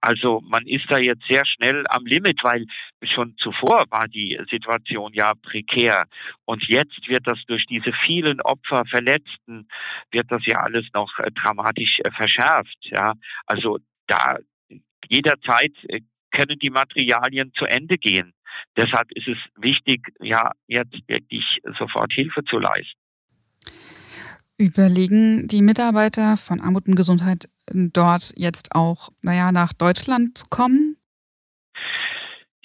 Also 0.00 0.40
man 0.44 0.66
ist 0.66 0.90
da 0.90 0.98
jetzt 0.98 1.26
sehr 1.26 1.44
schnell 1.44 1.84
am 1.88 2.06
Limit, 2.06 2.42
weil 2.44 2.66
schon 3.02 3.36
zuvor 3.36 3.84
war 3.90 4.08
die 4.08 4.38
Situation 4.48 5.12
ja 5.12 5.34
prekär. 5.34 6.04
Und 6.44 6.68
jetzt 6.68 7.08
wird 7.08 7.26
das 7.26 7.44
durch 7.46 7.66
diese 7.66 7.92
vielen 7.92 8.40
Opfer, 8.40 8.84
Verletzten, 8.86 9.68
wird 10.10 10.30
das 10.30 10.46
ja 10.46 10.58
alles 10.58 10.86
noch 10.94 11.18
äh, 11.18 11.30
dramatisch 11.32 12.00
äh, 12.00 12.10
verschärft. 12.10 12.76
Ja, 12.82 13.14
also 13.46 13.78
da 14.06 14.38
jederzeit 15.08 15.72
äh, 15.88 16.00
können 16.30 16.58
die 16.58 16.70
Materialien 16.70 17.52
zu 17.54 17.64
Ende 17.64 17.96
gehen. 17.96 18.32
Deshalb 18.76 19.10
ist 19.12 19.28
es 19.28 19.38
wichtig, 19.56 20.12
ja, 20.20 20.50
jetzt 20.66 20.96
wirklich 21.08 21.60
sofort 21.76 22.12
Hilfe 22.12 22.44
zu 22.44 22.58
leisten. 22.58 23.05
Überlegen 24.58 25.48
die 25.48 25.60
Mitarbeiter 25.60 26.36
von 26.36 26.60
Armut 26.60 26.88
und 26.88 26.96
Gesundheit 26.96 27.48
dort 27.70 28.32
jetzt 28.36 28.74
auch, 28.74 29.10
naja, 29.20 29.52
nach 29.52 29.72
Deutschland 29.74 30.38
zu 30.38 30.46
kommen? 30.48 30.96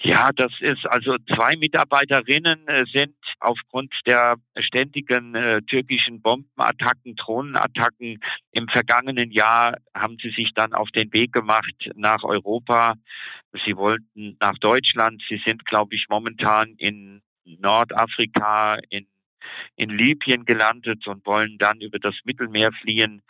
Ja, 0.04 0.30
das 0.34 0.52
ist 0.60 0.84
also 0.86 1.16
zwei 1.32 1.54
Mitarbeiterinnen 1.54 2.66
äh, 2.66 2.84
sind 2.92 3.14
aufgrund 3.38 3.94
der 4.04 4.34
ständigen 4.58 5.36
äh, 5.36 5.62
türkischen 5.62 6.20
Bombenattacken, 6.20 7.14
Drohnenattacken 7.14 8.18
im 8.50 8.68
vergangenen 8.68 9.30
Jahr 9.30 9.76
haben 9.94 10.16
sie 10.20 10.30
sich 10.30 10.54
dann 10.54 10.72
auf 10.72 10.90
den 10.90 11.12
Weg 11.12 11.32
gemacht 11.32 11.90
nach 11.94 12.24
Europa. 12.24 12.94
Sie 13.52 13.76
wollten 13.76 14.36
nach 14.40 14.58
Deutschland. 14.58 15.22
Sie 15.28 15.40
sind, 15.44 15.64
glaube 15.66 15.94
ich, 15.94 16.06
momentan 16.08 16.74
in 16.78 17.22
Nordafrika, 17.44 18.78
in 18.88 19.06
in 19.76 19.90
Libyen 19.90 20.44
gelandet 20.44 21.06
und 21.06 21.24
wollen 21.26 21.58
dann 21.58 21.80
über 21.80 21.98
das 21.98 22.14
Mittelmeer 22.24 22.72
fliehen. 22.72 23.22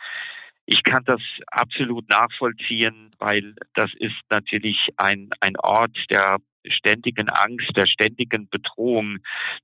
Ich 0.65 0.83
kann 0.83 1.03
das 1.05 1.21
absolut 1.47 2.07
nachvollziehen, 2.09 3.11
weil 3.19 3.55
das 3.73 3.91
ist 3.95 4.21
natürlich 4.29 4.89
ein, 4.97 5.29
ein 5.41 5.57
Ort 5.57 6.05
der 6.09 6.37
ständigen 6.65 7.29
Angst, 7.29 7.75
der 7.75 7.85
ständigen 7.85 8.47
Bedrohung 8.49 9.17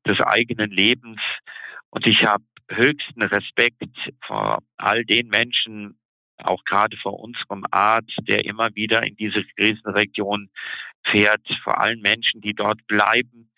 des 0.06 0.20
eigenen 0.22 0.72
Lebens. 0.72 1.22
Und 1.90 2.06
ich 2.06 2.26
habe 2.26 2.44
höchsten 2.70 3.24
Respekt 3.24 4.12
vor 4.26 4.60
all 4.78 5.04
den 5.06 5.28
Menschen, 5.30 5.98
auch 6.38 6.64
gerade 6.66 6.96
vor 6.98 7.20
unserem 7.20 7.66
Arzt, 7.72 8.20
der 8.22 8.46
immer 8.46 8.74
wieder 8.76 9.06
in 9.06 9.16
diese 9.18 9.44
Krisenregion 9.44 10.50
fährt, 11.04 11.48
vor 11.64 11.82
allen 11.82 12.02
Menschen, 12.02 12.42
die 12.42 12.54
dort 12.54 12.86
bleiben, 12.88 13.52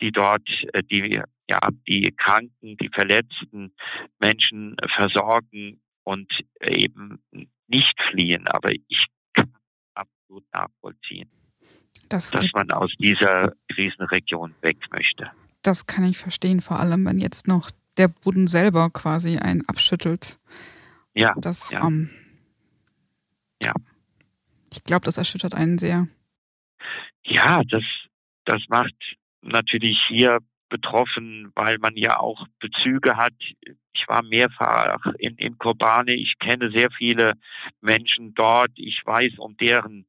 die 0.00 0.10
dort 0.10 0.64
äh, 0.72 0.82
die 0.82 1.20
ja, 1.48 1.58
die 1.86 2.10
Kranken, 2.16 2.76
die 2.76 2.88
verletzten 2.92 3.74
Menschen 4.18 4.76
versorgen 4.86 5.80
und 6.04 6.44
eben 6.60 7.22
nicht 7.66 8.00
fliehen. 8.00 8.46
Aber 8.48 8.70
ich 8.88 9.06
kann 9.32 9.52
absolut 9.94 10.44
nachvollziehen, 10.52 11.30
das 12.08 12.30
dass 12.30 12.50
man 12.52 12.70
aus 12.70 12.92
dieser 12.98 13.52
Krisenregion 13.68 14.54
weg 14.62 14.78
möchte. 14.90 15.30
Das 15.62 15.86
kann 15.86 16.04
ich 16.04 16.18
verstehen, 16.18 16.60
vor 16.60 16.78
allem 16.78 17.06
wenn 17.06 17.18
jetzt 17.18 17.48
noch 17.48 17.70
der 17.96 18.08
Boden 18.08 18.46
selber 18.46 18.90
quasi 18.90 19.38
einen 19.38 19.66
abschüttelt. 19.68 20.38
Ja. 21.14 21.32
Das, 21.36 21.70
ja. 21.70 21.86
Ähm, 21.86 22.10
ja. 23.62 23.72
Ich 24.72 24.82
glaube, 24.84 25.04
das 25.04 25.16
erschüttert 25.16 25.54
einen 25.54 25.78
sehr. 25.78 26.08
Ja, 27.24 27.62
das, 27.64 27.84
das 28.44 28.62
macht 28.68 29.16
natürlich 29.40 30.04
hier 30.06 30.40
betroffen, 30.74 31.52
weil 31.54 31.78
man 31.78 31.96
ja 31.96 32.18
auch 32.18 32.48
Bezüge 32.58 33.16
hat. 33.16 33.34
Ich 33.92 34.08
war 34.08 34.22
mehrfach 34.24 35.06
in, 35.18 35.36
in 35.36 35.56
Kobane. 35.56 36.14
Ich 36.14 36.36
kenne 36.40 36.72
sehr 36.72 36.90
viele 36.90 37.34
Menschen 37.80 38.34
dort. 38.34 38.72
Ich 38.74 39.06
weiß 39.06 39.38
um 39.38 39.56
deren 39.56 40.04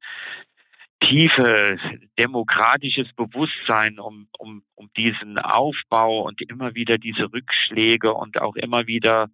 tiefe 1.00 1.78
demokratisches 2.18 3.14
Bewusstsein 3.14 4.00
um, 4.00 4.28
um, 4.40 4.64
um 4.74 4.90
diesen 4.98 5.38
Aufbau 5.38 6.22
und 6.22 6.42
immer 6.42 6.74
wieder 6.74 6.98
diese 6.98 7.32
Rückschläge 7.32 8.12
und 8.12 8.42
auch 8.42 8.56
immer 8.56 8.88
wieder 8.88 9.30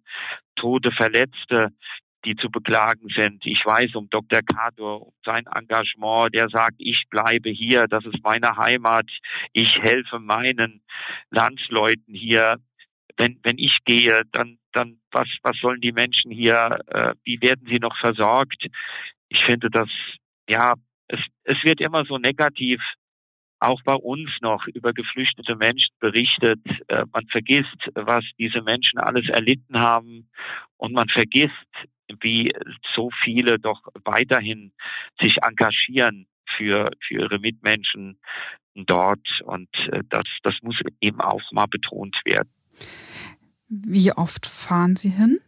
Tote, 0.54 0.90
Verletzte, 0.92 1.72
die 2.24 2.36
zu 2.36 2.50
beklagen 2.50 3.08
sind. 3.08 3.44
Ich 3.46 3.64
weiß 3.64 3.94
um 3.94 4.08
Dr. 4.08 4.40
Kador, 4.42 5.06
um 5.08 5.12
sein 5.24 5.46
Engagement, 5.46 6.34
der 6.34 6.48
sagt, 6.48 6.76
ich 6.78 7.04
bleibe 7.10 7.50
hier, 7.50 7.86
das 7.88 8.04
ist 8.06 8.22
meine 8.22 8.56
Heimat, 8.56 9.10
ich 9.52 9.80
helfe 9.80 10.18
meinen 10.18 10.82
Landsleuten 11.30 12.14
hier. 12.14 12.56
Wenn, 13.16 13.38
wenn 13.42 13.58
ich 13.58 13.84
gehe, 13.84 14.22
dann, 14.32 14.58
dann 14.72 15.00
was, 15.10 15.28
was 15.42 15.58
sollen 15.58 15.80
die 15.80 15.92
Menschen 15.92 16.30
hier, 16.30 16.78
äh, 16.86 17.14
wie 17.24 17.40
werden 17.42 17.66
sie 17.68 17.78
noch 17.78 17.96
versorgt? 17.96 18.68
Ich 19.28 19.44
finde 19.44 19.68
das, 19.68 19.90
ja, 20.48 20.74
es, 21.08 21.26
es 21.44 21.62
wird 21.64 21.80
immer 21.80 22.04
so 22.04 22.18
negativ 22.18 22.80
auch 23.62 23.80
bei 23.84 23.94
uns 23.94 24.38
noch 24.40 24.66
über 24.66 24.92
geflüchtete 24.92 25.56
Menschen 25.56 25.94
berichtet. 26.00 26.60
Äh, 26.88 27.04
man 27.12 27.26
vergisst, 27.28 27.90
was 27.94 28.24
diese 28.38 28.60
Menschen 28.62 28.98
alles 28.98 29.28
erlitten 29.28 29.78
haben 29.78 30.28
und 30.78 30.92
man 30.92 31.08
vergisst, 31.08 31.52
wie 32.20 32.52
so 32.82 33.10
viele 33.10 33.58
doch 33.58 33.82
weiterhin 34.04 34.72
sich 35.20 35.38
engagieren 35.42 36.26
für, 36.46 36.90
für 37.00 37.14
ihre 37.14 37.38
Mitmenschen 37.38 38.18
dort. 38.74 39.40
Und 39.44 39.68
äh, 39.88 40.02
das, 40.08 40.24
das 40.42 40.58
muss 40.62 40.80
eben 41.00 41.20
auch 41.20 41.42
mal 41.52 41.66
betont 41.66 42.20
werden. 42.24 42.50
Wie 43.68 44.12
oft 44.12 44.46
fahren 44.46 44.96
Sie 44.96 45.10
hin? 45.10 45.40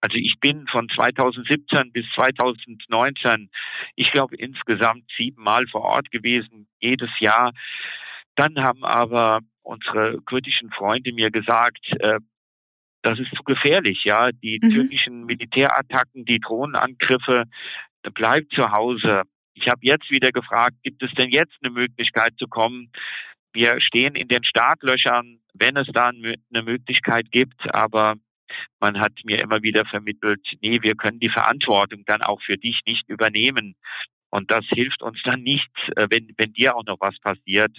Also 0.00 0.18
ich 0.18 0.38
bin 0.38 0.66
von 0.66 0.88
2017 0.88 1.90
bis 1.90 2.10
2019, 2.12 3.50
ich 3.96 4.10
glaube 4.10 4.36
insgesamt 4.36 5.10
siebenmal 5.16 5.66
vor 5.66 5.80
Ort 5.80 6.10
gewesen, 6.10 6.68
jedes 6.78 7.08
Jahr. 7.20 7.54
Dann 8.34 8.62
haben 8.62 8.84
aber 8.84 9.40
unsere 9.62 10.20
kurdischen 10.20 10.70
Freunde 10.70 11.14
mir 11.14 11.30
gesagt, 11.30 11.94
äh, 12.00 12.20
das 13.04 13.18
ist 13.18 13.34
zu 13.34 13.42
gefährlich, 13.42 14.04
ja. 14.04 14.30
Die 14.32 14.58
mhm. 14.62 14.70
türkischen 14.70 15.24
Militärattacken, 15.26 16.24
die 16.24 16.40
Drohnenangriffe, 16.40 17.44
bleibt 18.14 18.52
zu 18.52 18.70
Hause. 18.70 19.22
Ich 19.54 19.68
habe 19.68 19.80
jetzt 19.82 20.10
wieder 20.10 20.32
gefragt, 20.32 20.76
gibt 20.82 21.02
es 21.02 21.12
denn 21.12 21.30
jetzt 21.30 21.54
eine 21.62 21.72
Möglichkeit 21.72 22.34
zu 22.38 22.48
kommen? 22.48 22.90
Wir 23.52 23.80
stehen 23.80 24.14
in 24.14 24.28
den 24.28 24.42
Startlöchern, 24.42 25.38
wenn 25.52 25.76
es 25.76 25.86
da 25.92 26.08
eine 26.08 26.62
Möglichkeit 26.62 27.30
gibt, 27.30 27.72
aber 27.74 28.16
man 28.80 28.98
hat 28.98 29.12
mir 29.24 29.40
immer 29.40 29.62
wieder 29.62 29.84
vermittelt, 29.84 30.56
nee, 30.60 30.78
wir 30.82 30.94
können 30.94 31.20
die 31.20 31.30
Verantwortung 31.30 32.04
dann 32.06 32.22
auch 32.22 32.42
für 32.42 32.56
dich 32.56 32.80
nicht 32.86 33.08
übernehmen. 33.08 33.74
Und 34.30 34.50
das 34.50 34.64
hilft 34.66 35.02
uns 35.02 35.22
dann 35.22 35.42
nicht, 35.42 35.70
äh, 35.96 36.06
wenn, 36.10 36.32
wenn 36.36 36.52
dir 36.52 36.74
auch 36.74 36.84
noch 36.84 37.00
was 37.00 37.18
passiert. 37.20 37.78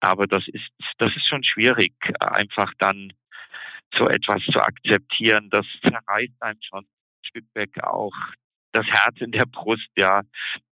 Aber 0.00 0.26
das 0.26 0.46
ist, 0.48 0.70
das 0.98 1.16
ist 1.16 1.26
schon 1.26 1.42
schwierig, 1.42 1.94
einfach 2.20 2.72
dann 2.78 3.12
so 3.94 4.08
etwas 4.08 4.42
zu 4.44 4.60
akzeptieren, 4.60 5.50
das 5.50 5.66
zerreißt 5.82 6.40
einem 6.40 6.60
schon 6.62 6.84
ein 6.84 7.24
Stück 7.24 7.46
weg 7.54 7.82
auch 7.82 8.12
das 8.72 8.86
Herz 8.86 9.20
in 9.20 9.32
der 9.32 9.46
Brust, 9.46 9.88
ja, 9.96 10.22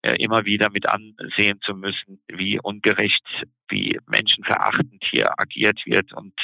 äh, 0.03 0.17
immer 0.23 0.45
wieder 0.45 0.71
mit 0.71 0.89
ansehen 0.89 1.61
zu 1.61 1.75
müssen, 1.75 2.21
wie 2.29 2.59
ungerecht, 2.61 3.45
wie 3.69 3.99
menschenverachtend 4.07 5.05
hier 5.05 5.31
agiert 5.39 5.85
wird 5.87 6.13
und 6.13 6.35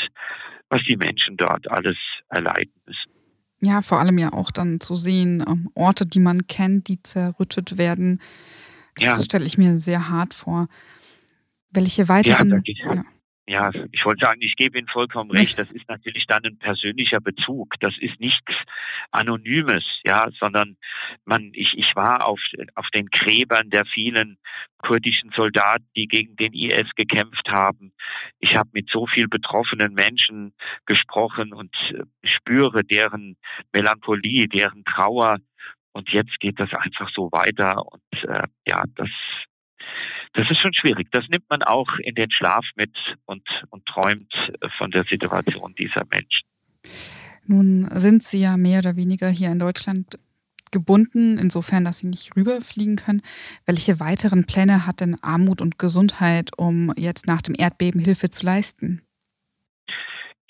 was 0.69 0.83
die 0.83 0.97
Menschen 0.97 1.37
dort 1.37 1.71
alles 1.71 1.97
erleiden 2.29 2.81
müssen. 2.87 3.11
Ja, 3.61 3.83
vor 3.83 3.99
allem 3.99 4.19
ja 4.19 4.33
auch 4.33 4.51
dann 4.51 4.81
zu 4.81 4.95
sehen, 4.95 5.45
ähm, 5.47 5.71
Orte, 5.75 6.07
die 6.07 6.21
man 6.21 6.47
kennt, 6.47 6.89
die 6.89 7.03
zerrüttet 7.03 7.77
werden. 7.77 8.21
Das 8.97 9.19
ja. 9.19 9.23
stelle 9.23 9.45
ich 9.45 9.59
mir 9.59 9.79
sehr 9.81 10.09
hart 10.09 10.33
vor. 10.33 10.69
Welche 11.71 12.09
weiteren. 12.09 12.63
Ja, 12.67 13.05
ja 13.51 13.71
ich 13.93 14.05
wollte 14.05 14.25
sagen, 14.25 14.41
ich 14.43 14.57
gebe 14.57 14.79
Ihnen 14.79 14.89
vollkommen 14.89 15.31
recht. 15.31 15.59
Das 15.59 15.71
ist 15.71 15.89
natürlich 15.89 16.27
dann 16.27 16.45
ein 16.45 16.59
persönlicher 16.59 17.21
Bezug. 17.21 17.75
Das 17.81 17.97
ist 17.99 18.21
nichts 18.21 18.55
Anonymes, 19.11 20.01
ja, 20.05 20.29
sondern 20.39 20.77
man, 21.25 21.51
ich, 21.55 21.77
ich 21.77 21.97
war 21.97 22.27
auf, 22.27 22.41
auf 22.75 22.89
den 22.91 23.07
Gräbern 23.07 23.71
der 23.71 23.85
vielen 23.85 24.39
kurdischen 24.79 25.31
Soldaten, 25.33 25.87
die 25.97 26.07
gegen 26.07 26.37
den 26.37 26.53
IS 26.53 26.91
gekämpft 26.95 27.51
haben. 27.51 27.93
Ich 28.39 28.57
habe 28.57 28.71
mit 28.73 28.89
so 28.89 29.07
viel 29.07 29.29
betroffenen 29.29 29.95
Menschen 29.95 30.55
gesprochen 30.87 31.53
und 31.53 31.93
äh, 31.93 32.05
spüre 32.27 32.85
deren 32.85 33.37
Melancholie, 33.73 34.49
deren 34.49 34.85
Trauer. 34.85 35.39
Und 35.93 36.11
jetzt 36.11 36.39
geht 36.41 36.61
das 36.61 36.73
einfach 36.73 37.09
so 37.09 37.29
weiter. 37.33 37.85
Und 37.85 38.25
äh, 38.25 38.45
ja, 38.67 38.85
das 38.95 39.11
das 40.35 40.51
ist 40.51 40.59
schon 40.59 40.73
schwierig. 40.73 41.09
Das 41.11 41.27
nimmt 41.29 41.45
man 41.49 41.63
auch 41.63 41.99
in 41.99 42.15
den 42.15 42.31
Schlaf 42.31 42.65
mit 42.77 43.17
und, 43.27 43.65
und 43.71 43.87
träumt 43.87 44.53
von 44.77 44.91
der 44.91 45.05
Situation 45.05 45.75
dieser 45.75 46.03
Menschen. 46.11 46.47
Nun 47.47 47.89
sind 47.93 48.23
Sie 48.23 48.41
ja 48.41 48.57
mehr 48.57 48.79
oder 48.79 48.97
weniger 48.97 49.29
hier 49.29 49.51
in 49.51 49.59
Deutschland 49.59 50.19
gebunden, 50.71 51.37
insofern, 51.39 51.85
dass 51.85 51.99
Sie 51.99 52.07
nicht 52.07 52.37
rüberfliegen 52.37 52.97
können. 52.97 53.23
Welche 53.67 53.99
weiteren 53.99 54.45
Pläne 54.45 54.87
hat 54.87 55.01
denn 55.01 55.21
Armut 55.23 55.61
und 55.61 55.79
Gesundheit, 55.79 56.51
um 56.57 56.93
jetzt 56.97 57.27
nach 57.27 57.43
dem 57.43 57.57
Erdbeben 57.59 58.01
Hilfe 58.01 58.31
zu 58.31 58.47
leisten? 58.47 59.03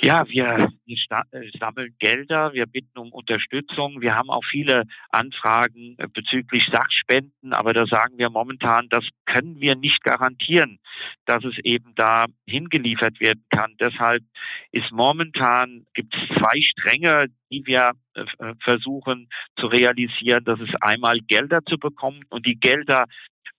Ja, 0.03 0.27
wir, 0.29 0.71
wir 0.87 0.97
äh, 1.33 1.51
sammeln 1.59 1.95
Gelder, 1.99 2.55
wir 2.55 2.65
bitten 2.65 2.99
um 2.99 3.13
Unterstützung. 3.13 4.01
Wir 4.01 4.15
haben 4.15 4.31
auch 4.31 4.45
viele 4.47 4.85
Anfragen 5.11 5.95
äh, 5.99 6.09
bezüglich 6.09 6.71
Sachspenden, 6.73 7.53
aber 7.53 7.75
da 7.75 7.87
sagen 7.87 8.17
wir 8.17 8.31
momentan, 8.31 8.89
das 8.89 9.07
können 9.27 9.61
wir 9.61 9.77
nicht 9.77 10.03
garantieren, 10.03 10.79
dass 11.27 11.45
es 11.45 11.59
eben 11.65 11.95
da 11.97 12.25
hingeliefert 12.47 13.21
werden 13.21 13.45
kann. 13.51 13.75
Deshalb 13.79 14.25
ist 14.73 14.91
momentan, 14.91 15.85
gibt 15.93 16.17
es 16.17 16.29
zwei 16.29 16.59
Stränge, 16.63 17.27
die 17.53 17.67
wir 17.67 17.93
äh, 18.15 18.25
versuchen 18.61 19.29
zu 19.57 19.67
realisieren. 19.67 20.45
Das 20.45 20.61
ist 20.61 20.83
einmal 20.83 21.19
Gelder 21.19 21.61
zu 21.67 21.77
bekommen 21.77 22.25
und 22.31 22.47
die 22.47 22.59
Gelder 22.59 23.05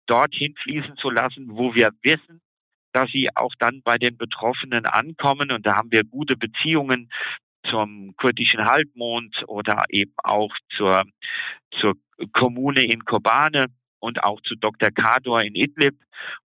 dorthin 0.07 0.55
fließen 0.55 0.97
zu 0.97 1.11
lassen, 1.11 1.49
wo 1.51 1.75
wir 1.75 1.91
wissen, 2.01 2.41
dass 2.93 3.11
sie 3.11 3.29
auch 3.35 3.53
dann 3.59 3.81
bei 3.83 3.97
den 3.97 4.17
Betroffenen 4.17 4.85
ankommen. 4.85 5.51
Und 5.51 5.65
da 5.65 5.75
haben 5.75 5.91
wir 5.91 6.03
gute 6.03 6.37
Beziehungen 6.37 7.09
zum 7.63 8.15
kurdischen 8.17 8.65
Halbmond 8.65 9.43
oder 9.47 9.83
eben 9.89 10.13
auch 10.23 10.55
zur, 10.69 11.03
zur 11.71 11.95
Kommune 12.33 12.83
in 12.83 13.05
Kobane 13.05 13.67
und 14.01 14.23
auch 14.23 14.41
zu 14.41 14.55
Dr. 14.55 14.91
Kador 14.91 15.41
in 15.41 15.55
Idlib. 15.55 15.95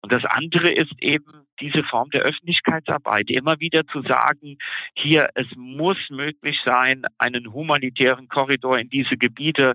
Und 0.00 0.12
das 0.12 0.24
andere 0.24 0.70
ist 0.70 0.92
eben 1.00 1.26
diese 1.60 1.82
Form 1.82 2.10
der 2.10 2.22
Öffentlichkeitsarbeit, 2.22 3.30
immer 3.30 3.58
wieder 3.60 3.86
zu 3.86 4.02
sagen, 4.02 4.58
hier, 4.94 5.28
es 5.34 5.46
muss 5.56 5.98
möglich 6.10 6.60
sein, 6.64 7.02
einen 7.18 7.52
humanitären 7.52 8.28
Korridor 8.28 8.78
in 8.78 8.90
diese 8.90 9.16
Gebiete 9.16 9.74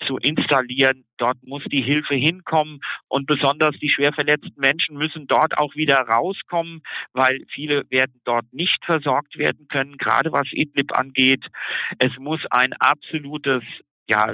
zu 0.00 0.18
installieren. 0.18 1.04
Dort 1.16 1.38
muss 1.42 1.64
die 1.64 1.82
Hilfe 1.82 2.14
hinkommen 2.14 2.80
und 3.08 3.26
besonders 3.26 3.76
die 3.78 3.88
schwer 3.88 4.12
verletzten 4.12 4.60
Menschen 4.60 4.96
müssen 4.96 5.26
dort 5.26 5.56
auch 5.58 5.74
wieder 5.74 6.00
rauskommen, 6.00 6.82
weil 7.12 7.40
viele 7.48 7.84
werden 7.90 8.20
dort 8.24 8.52
nicht 8.52 8.84
versorgt 8.84 9.38
werden 9.38 9.66
können, 9.68 9.96
gerade 9.96 10.30
was 10.32 10.48
Idlib 10.52 10.96
angeht. 10.96 11.46
Es 11.98 12.12
muss 12.18 12.44
ein 12.50 12.74
absolutes 12.74 13.62
ja, 14.08 14.32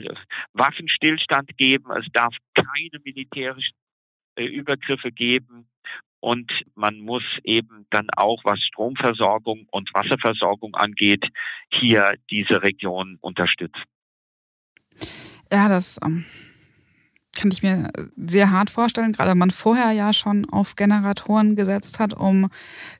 Waffenstillstand 0.53 1.57
geben. 1.57 1.91
Es 1.93 2.07
darf 2.13 2.35
keine 2.55 3.03
militärischen 3.05 3.75
äh, 4.37 4.47
Übergriffe 4.47 5.13
geben. 5.13 5.69
Und 6.21 6.65
man 6.75 6.99
muss 7.01 7.39
eben 7.45 7.87
dann 7.89 8.09
auch, 8.17 8.45
was 8.45 8.61
Stromversorgung 8.61 9.67
und 9.71 9.93
Wasserversorgung 9.95 10.75
angeht, 10.75 11.29
hier 11.73 12.15
diese 12.31 12.63
Region 12.63 13.17
unterstützen. 13.23 13.85
Ja, 15.51 15.69
das 15.69 15.99
ähm, 16.05 16.27
kann 17.35 17.51
ich 17.51 17.63
mir 17.63 17.91
sehr 18.17 18.51
hart 18.51 18.69
vorstellen, 18.69 19.13
gerade 19.13 19.31
wenn 19.31 19.39
man 19.39 19.51
vorher 19.51 19.93
ja 19.93 20.13
schon 20.13 20.47
auf 20.51 20.77
Generatoren 20.77 21.57
gesetzt 21.57 21.99
hat, 21.99 22.13
um 22.13 22.51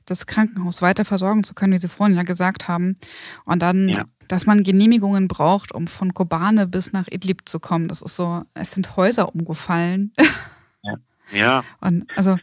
das 0.05 0.25
Krankenhaus 0.25 0.81
weiter 0.81 1.05
versorgen 1.05 1.43
zu 1.43 1.53
können, 1.53 1.73
wie 1.73 1.77
Sie 1.77 1.89
vorhin 1.89 2.17
ja 2.17 2.23
gesagt 2.23 2.67
haben. 2.67 2.97
Und 3.45 3.61
dann 3.61 3.87
ja 3.87 4.05
dass 4.31 4.45
man 4.45 4.63
Genehmigungen 4.63 5.27
braucht, 5.27 5.73
um 5.73 5.87
von 5.87 6.13
Kobane 6.13 6.65
bis 6.65 6.93
nach 6.93 7.07
Idlib 7.07 7.49
zu 7.49 7.59
kommen. 7.59 7.89
Das 7.89 8.01
ist 8.01 8.15
so, 8.15 8.43
es 8.53 8.71
sind 8.71 8.95
Häuser 8.95 9.35
umgefallen. 9.35 10.13
Ja. 10.83 10.95
ja. 11.31 11.63
Und 11.81 12.09
also, 12.15 12.37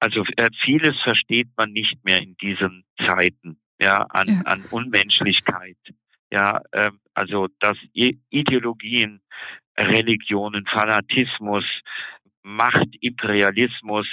also 0.00 0.24
äh, 0.36 0.50
vieles 0.58 1.00
versteht 1.00 1.48
man 1.56 1.70
nicht 1.70 2.04
mehr 2.04 2.20
in 2.20 2.36
diesen 2.36 2.84
Zeiten, 2.98 3.60
ja, 3.80 4.02
an, 4.10 4.28
ja. 4.28 4.40
an 4.42 4.64
Unmenschlichkeit. 4.70 5.78
Ja, 6.32 6.60
äh, 6.72 6.90
also 7.14 7.48
dass 7.60 7.78
Ideologien, 7.92 9.22
Religionen, 9.78 10.66
Fanatismus, 10.66 11.80
Macht, 12.42 12.88
Imperialismus, 13.00 14.08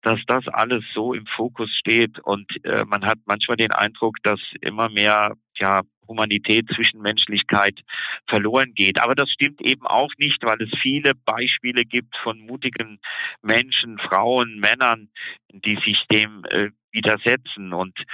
dass 0.00 0.20
das 0.26 0.48
alles 0.48 0.84
so 0.94 1.12
im 1.12 1.26
Fokus 1.26 1.70
steht 1.76 2.18
und 2.20 2.64
äh, 2.64 2.84
man 2.86 3.04
hat 3.04 3.18
manchmal 3.26 3.58
den 3.58 3.72
Eindruck, 3.72 4.16
dass 4.22 4.40
immer 4.62 4.88
mehr 4.88 5.34
ja, 5.56 5.82
Humanität, 6.08 6.68
Zwischenmenschlichkeit 6.72 7.80
verloren 8.26 8.74
geht. 8.74 9.00
Aber 9.00 9.14
das 9.14 9.30
stimmt 9.30 9.60
eben 9.60 9.86
auch 9.86 10.12
nicht, 10.18 10.42
weil 10.44 10.60
es 10.62 10.78
viele 10.78 11.12
Beispiele 11.24 11.84
gibt 11.84 12.16
von 12.16 12.38
mutigen 12.40 12.98
Menschen, 13.42 13.98
Frauen, 13.98 14.58
Männern, 14.58 15.08
die 15.52 15.76
sich 15.76 16.06
dem 16.08 16.44
äh, 16.50 16.70
widersetzen. 16.92 17.72
Und 17.72 18.04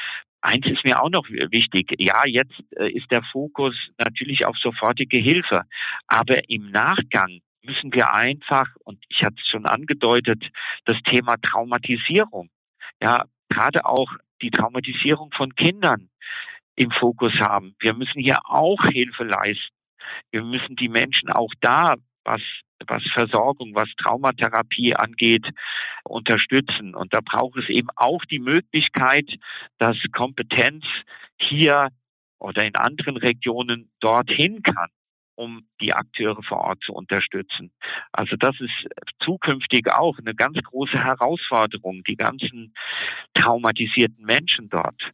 Eins 0.43 0.67
ist 0.67 0.85
mir 0.85 1.03
auch 1.03 1.11
noch 1.11 1.29
wichtig. 1.29 1.95
Ja, 1.99 2.25
jetzt 2.25 2.63
äh, 2.77 2.91
ist 2.91 3.11
der 3.11 3.23
Fokus 3.23 3.91
natürlich 3.99 4.47
auf 4.47 4.57
sofortige 4.57 5.19
Hilfe. 5.19 5.65
Aber 6.07 6.49
im 6.49 6.71
Nachgang 6.71 7.41
müssen 7.63 7.93
wir 7.93 8.15
einfach, 8.15 8.67
und 8.85 9.05
ich 9.09 9.23
hatte 9.23 9.37
es 9.39 9.49
schon 9.49 9.67
angedeutet, 9.67 10.51
das 10.87 10.99
Thema 11.03 11.37
Traumatisierung, 11.37 12.49
ja, 13.03 13.25
gerade 13.51 13.85
auch 13.85 14.11
die 14.41 14.51
Traumatisierung 14.51 15.31
von 15.33 15.55
Kindern 15.55 16.09
im 16.81 16.91
Fokus 16.91 17.39
haben. 17.41 17.75
Wir 17.79 17.93
müssen 17.93 18.21
hier 18.21 18.41
auch 18.45 18.83
Hilfe 18.87 19.25
leisten. 19.25 19.77
Wir 20.31 20.43
müssen 20.43 20.77
die 20.77 20.89
Menschen 20.89 21.31
auch 21.31 21.53
da, 21.61 21.97
was 22.25 22.43
was 22.87 23.05
Versorgung, 23.09 23.75
was 23.75 23.91
Traumatherapie 23.99 24.97
angeht, 24.97 25.47
unterstützen. 26.05 26.95
Und 26.95 27.13
da 27.13 27.21
braucht 27.23 27.59
es 27.59 27.69
eben 27.69 27.89
auch 27.95 28.25
die 28.25 28.39
Möglichkeit, 28.39 29.37
dass 29.77 29.99
Kompetenz 30.13 30.87
hier 31.39 31.89
oder 32.39 32.65
in 32.65 32.75
anderen 32.77 33.19
Regionen 33.19 33.91
dorthin 34.01 34.63
kann 34.63 34.89
um 35.35 35.67
die 35.81 35.95
Akteure 35.95 36.43
vor 36.43 36.59
Ort 36.59 36.85
zu 36.85 36.93
unterstützen. 36.93 37.73
Also 38.13 38.37
das 38.37 38.61
ist 38.61 38.87
zukünftig 39.21 39.91
auch 39.91 40.19
eine 40.19 40.35
ganz 40.35 40.59
große 40.63 41.03
Herausforderung, 41.03 42.03
die 42.05 42.17
ganzen 42.17 42.75
traumatisierten 43.33 44.23
Menschen 44.23 44.69
dort. 44.69 45.13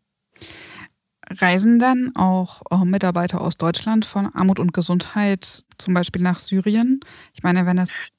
Reisen 1.30 1.78
dann 1.78 2.14
auch 2.14 2.62
äh, 2.70 2.84
Mitarbeiter 2.84 3.40
aus 3.40 3.56
Deutschland 3.56 4.04
von 4.04 4.32
Armut 4.34 4.60
und 4.60 4.72
Gesundheit 4.72 5.64
zum 5.78 5.94
Beispiel 5.94 6.22
nach 6.22 6.38
Syrien? 6.38 7.00
Ich 7.34 7.42
meine, 7.42 7.66
wenn 7.66 7.78
es 7.78 8.10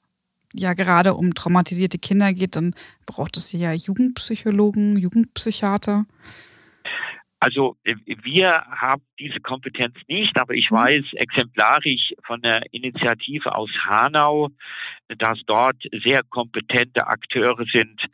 ja 0.52 0.74
gerade 0.74 1.14
um 1.14 1.34
traumatisierte 1.34 1.98
Kinder 1.98 2.32
geht, 2.32 2.56
dann 2.56 2.74
braucht 3.06 3.36
es 3.36 3.52
ja 3.52 3.72
Jugendpsychologen, 3.72 4.96
Jugendpsychiater. 4.96 6.04
Also 7.40 7.76
äh, 7.84 7.94
wir 8.22 8.62
haben 8.70 9.02
diese 9.18 9.40
Kompetenz 9.40 9.94
nicht, 10.08 10.38
aber 10.38 10.54
ich 10.54 10.70
mhm. 10.70 10.76
weiß 10.76 11.04
exemplarisch 11.14 12.12
von 12.24 12.42
der 12.42 12.62
Initiative 12.72 13.54
aus 13.54 13.70
Hanau, 13.86 14.48
dass 15.08 15.38
dort 15.46 15.76
sehr 15.92 16.22
kompetente 16.24 17.06
Akteure 17.06 17.64
sind, 17.64 18.06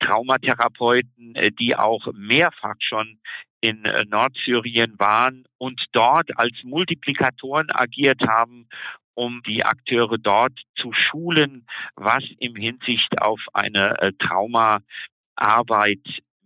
Traumatherapeuten, 0.00 1.34
äh, 1.34 1.52
die 1.52 1.76
auch 1.76 2.08
mehrfach 2.14 2.76
schon 2.78 3.18
in 3.60 3.84
äh, 3.84 4.04
Nordsyrien 4.08 4.94
waren 4.98 5.44
und 5.58 5.86
dort 5.92 6.36
als 6.38 6.52
Multiplikatoren 6.64 7.70
agiert 7.70 8.22
haben, 8.26 8.68
um 9.14 9.42
die 9.46 9.64
Akteure 9.64 10.16
dort 10.18 10.58
zu 10.74 10.92
schulen, 10.92 11.66
was 11.94 12.24
im 12.38 12.56
Hinsicht 12.56 13.20
auf 13.20 13.40
eine 13.52 14.00
äh, 14.00 14.12
Traumaarbeit 14.18 14.80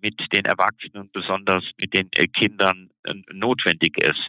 mit 0.02 0.32
den 0.32 0.44
Erwachsenen 0.44 1.04
und 1.04 1.12
besonders 1.12 1.64
mit 1.80 1.94
den 1.94 2.10
äh, 2.14 2.26
Kindern 2.26 2.90
notwendig 3.32 3.98
ist. 3.98 4.28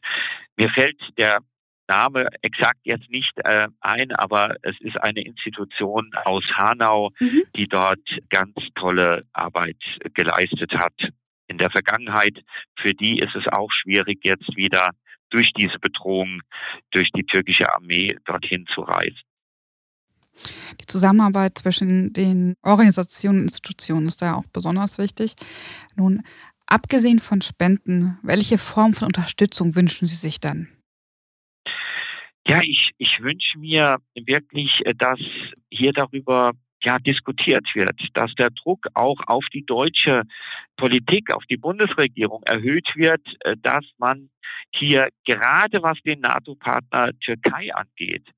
Mir 0.57 0.69
fällt 0.69 1.01
der 1.17 1.39
Name 1.87 2.27
exakt 2.41 2.79
jetzt 2.83 3.09
nicht 3.09 3.33
äh, 3.43 3.67
ein, 3.81 4.11
aber 4.13 4.55
es 4.63 4.79
ist 4.81 4.97
eine 5.01 5.21
Institution 5.21 6.11
aus 6.23 6.51
Hanau, 6.55 7.11
mhm. 7.19 7.43
die 7.55 7.67
dort 7.67 8.19
ganz 8.29 8.53
tolle 8.75 9.25
Arbeit 9.33 9.99
geleistet 10.13 10.75
hat 10.77 11.11
in 11.47 11.57
der 11.57 11.69
Vergangenheit. 11.69 12.43
Für 12.77 12.93
die 12.93 13.19
ist 13.19 13.35
es 13.35 13.47
auch 13.47 13.71
schwierig, 13.71 14.19
jetzt 14.23 14.55
wieder 14.55 14.91
durch 15.29 15.51
diese 15.53 15.79
Bedrohung, 15.79 16.41
durch 16.91 17.11
die 17.11 17.23
türkische 17.23 17.73
Armee 17.73 18.15
dorthin 18.25 18.65
zu 18.67 18.81
reisen. 18.81 19.21
Die 20.81 20.85
Zusammenarbeit 20.85 21.57
zwischen 21.57 22.11
den 22.13 22.55
Organisationen 22.61 23.39
und 23.39 23.43
Institutionen 23.45 24.07
ist 24.07 24.21
da 24.21 24.25
ja 24.27 24.35
auch 24.35 24.45
besonders 24.51 24.97
wichtig. 24.97 25.35
Nun, 25.95 26.23
abgesehen 26.67 27.19
von 27.19 27.41
Spenden, 27.41 28.19
welche 28.21 28.57
Form 28.57 28.93
von 28.93 29.07
Unterstützung 29.07 29.75
wünschen 29.75 30.07
Sie 30.07 30.15
sich 30.15 30.39
dann? 30.39 30.67
Ja, 32.47 32.61
ich, 32.61 32.91
ich 32.97 33.21
wünsche 33.21 33.57
mir 33.57 33.97
wirklich, 34.13 34.85
äh, 34.85 34.93
dass 34.93 35.19
hier 35.71 35.93
darüber 35.93 36.51
ja, 36.85 36.99
diskutiert 36.99 37.73
wird, 37.73 37.99
dass 38.13 38.33
der 38.35 38.51
Druck 38.51 38.87
auch 38.93 39.19
auf 39.25 39.45
die 39.51 39.65
deutsche 39.65 40.21
Politik, 40.77 41.33
auf 41.33 41.43
die 41.45 41.57
Bundesregierung 41.57 42.43
erhöht 42.43 42.95
wird, 42.95 43.21
äh, 43.41 43.55
dass 43.61 43.85
man 43.97 44.29
hier 44.73 45.09
gerade 45.25 45.81
was 45.81 45.97
den 46.05 46.21
NATO-Partner 46.21 47.11
Türkei 47.19 47.73
angeht, 47.73 48.29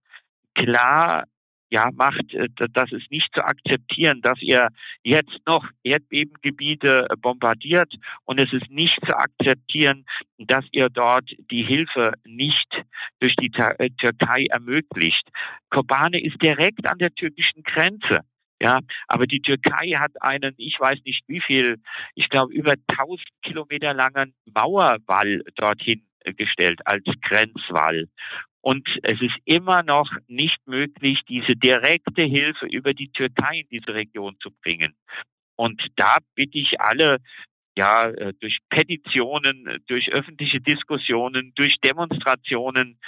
klar 0.54 1.24
ja, 1.70 1.90
macht, 1.94 2.34
äh, 2.34 2.48
das 2.72 2.92
ist 2.94 3.12
nicht 3.12 3.34
zu 3.36 3.44
akzeptieren, 3.44 4.22
dass 4.22 4.42
ihr 4.42 4.70
jetzt 5.04 5.38
noch 5.46 5.66
Erdbebengebiete 5.84 7.08
äh, 7.10 7.16
bombardiert 7.18 7.94
und 8.24 8.40
es 8.40 8.54
ist 8.54 8.70
nicht 8.70 8.98
zu 9.06 9.14
akzeptieren, 9.14 10.06
dass 10.38 10.64
ihr 10.72 10.90
dort 10.90 11.30
die 11.52 11.64
Hilfe 11.64 12.14
nicht 12.24 12.86
durch 13.20 13.36
die 13.36 13.52
Türkei 13.52 14.46
ermöglicht. 14.50 15.30
Kobane 15.70 16.22
ist 16.22 16.42
direkt 16.42 16.90
an 16.90 17.00
der 17.00 17.14
türkischen 17.14 17.64
Grenze. 17.64 18.22
Ja, 18.62 18.80
aber 19.08 19.28
die 19.28 19.42
Türkei 19.42 19.92
hat 19.92 20.12
einen, 20.22 20.54
ich 20.58 20.80
weiß 20.80 20.98
nicht 21.06 21.24
wie 21.28 21.42
viel, 21.42 21.80
ich 22.16 22.30
glaube 22.30 22.54
über 22.54 22.74
1000 22.88 23.22
Kilometer 23.44 23.94
langen 23.94 24.34
Mauerwall 24.54 25.44
dorthin 25.56 26.04
gestellt 26.36 26.82
als 26.86 27.04
Grenzwall. 27.22 28.08
Und 28.62 29.00
es 29.04 29.22
ist 29.22 29.38
immer 29.46 29.84
noch 29.84 30.12
nicht 30.28 30.58
möglich, 30.68 31.22
diese 31.30 31.56
direkte 31.56 32.24
Hilfe 32.24 32.66
über 32.66 32.94
die 32.94 33.10
Türkei 33.12 33.60
in 33.62 33.68
diese 33.72 33.94
Region 33.94 34.36
zu 34.40 34.52
bringen. 34.52 34.94
Und 35.56 35.88
da 35.96 36.18
bitte 36.36 36.58
ich 36.58 36.82
alle, 36.82 37.18
ja, 37.78 38.10
äh, 38.10 38.34
durch 38.40 38.58
Petitionen, 38.70 39.80
durch 39.88 40.12
öffentliche 40.12 40.60
Diskussionen, 40.60 41.54
durch 41.56 41.80
Demonstrationen 41.80 43.00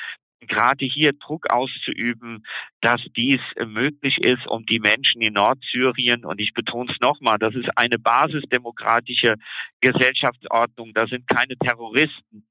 gerade 0.42 0.86
hier 0.86 1.14
Druck 1.14 1.52
auszuüben, 1.52 2.46
dass 2.82 3.02
dies 3.16 3.40
möglich 3.66 4.20
ist, 4.24 4.48
um 4.48 4.66
die 4.66 4.80
Menschen 4.80 5.22
in 5.22 5.34
Nordsyrien, 5.34 6.26
und 6.26 6.42
ich 6.42 6.54
betone 6.54 6.92
es 6.92 7.00
nochmal, 7.00 7.38
das 7.38 7.56
ist 7.56 7.70
eine 7.78 8.00
basisdemokratische 8.00 9.36
Gesellschaftsordnung, 9.82 10.94
da 10.94 11.08
sind 11.08 11.28
keine 11.28 11.58
Terroristen, 11.58 12.48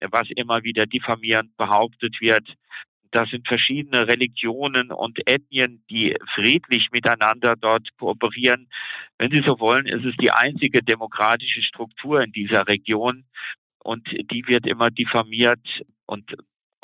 was 0.00 0.28
immer 0.36 0.62
wieder 0.62 0.86
diffamierend 0.86 1.56
behauptet 1.56 2.20
wird. 2.20 2.54
Das 3.12 3.30
sind 3.30 3.46
verschiedene 3.46 4.08
Religionen 4.08 4.90
und 4.90 5.26
Ethnien, 5.26 5.82
die 5.88 6.14
friedlich 6.34 6.90
miteinander 6.90 7.54
dort 7.56 7.88
kooperieren. 7.96 8.68
Wenn 9.16 9.30
Sie 9.30 9.42
so 9.42 9.58
wollen, 9.58 9.86
ist 9.86 10.04
es 10.04 10.16
die 10.16 10.32
einzige 10.32 10.82
demokratische 10.82 11.62
Struktur 11.62 12.22
in 12.22 12.32
dieser 12.32 12.66
Region 12.66 13.24
und 13.78 14.10
die 14.32 14.46
wird 14.48 14.66
immer 14.66 14.90
diffamiert 14.90 15.82
und 16.06 16.36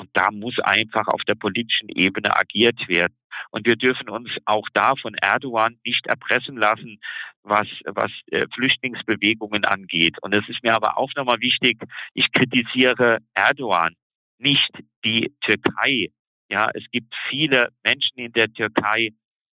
und 0.03 0.09
da 0.11 0.31
muss 0.31 0.59
einfach 0.59 1.07
auf 1.07 1.23
der 1.23 1.35
politischen 1.35 1.87
Ebene 1.87 2.35
agiert 2.35 2.89
werden. 2.89 3.15
Und 3.51 3.65
wir 3.65 3.77
dürfen 3.77 4.09
uns 4.09 4.37
auch 4.43 4.67
da 4.73 4.95
von 5.01 5.15
Erdogan 5.15 5.79
nicht 5.85 6.05
erpressen 6.07 6.57
lassen, 6.57 6.99
was, 7.43 7.67
was 7.85 8.11
äh, 8.31 8.45
Flüchtlingsbewegungen 8.53 9.63
angeht. 9.63 10.17
Und 10.21 10.35
es 10.35 10.47
ist 10.49 10.61
mir 10.61 10.75
aber 10.75 10.97
auch 10.97 11.09
nochmal 11.15 11.39
wichtig, 11.39 11.81
ich 12.13 12.29
kritisiere 12.33 13.19
Erdogan, 13.33 13.93
nicht 14.39 14.71
die 15.05 15.33
Türkei. 15.39 16.07
Ja, 16.51 16.69
es 16.73 16.83
gibt 16.91 17.15
viele 17.29 17.69
Menschen 17.83 18.19
in 18.19 18.33
der 18.33 18.51
Türkei, 18.51 19.11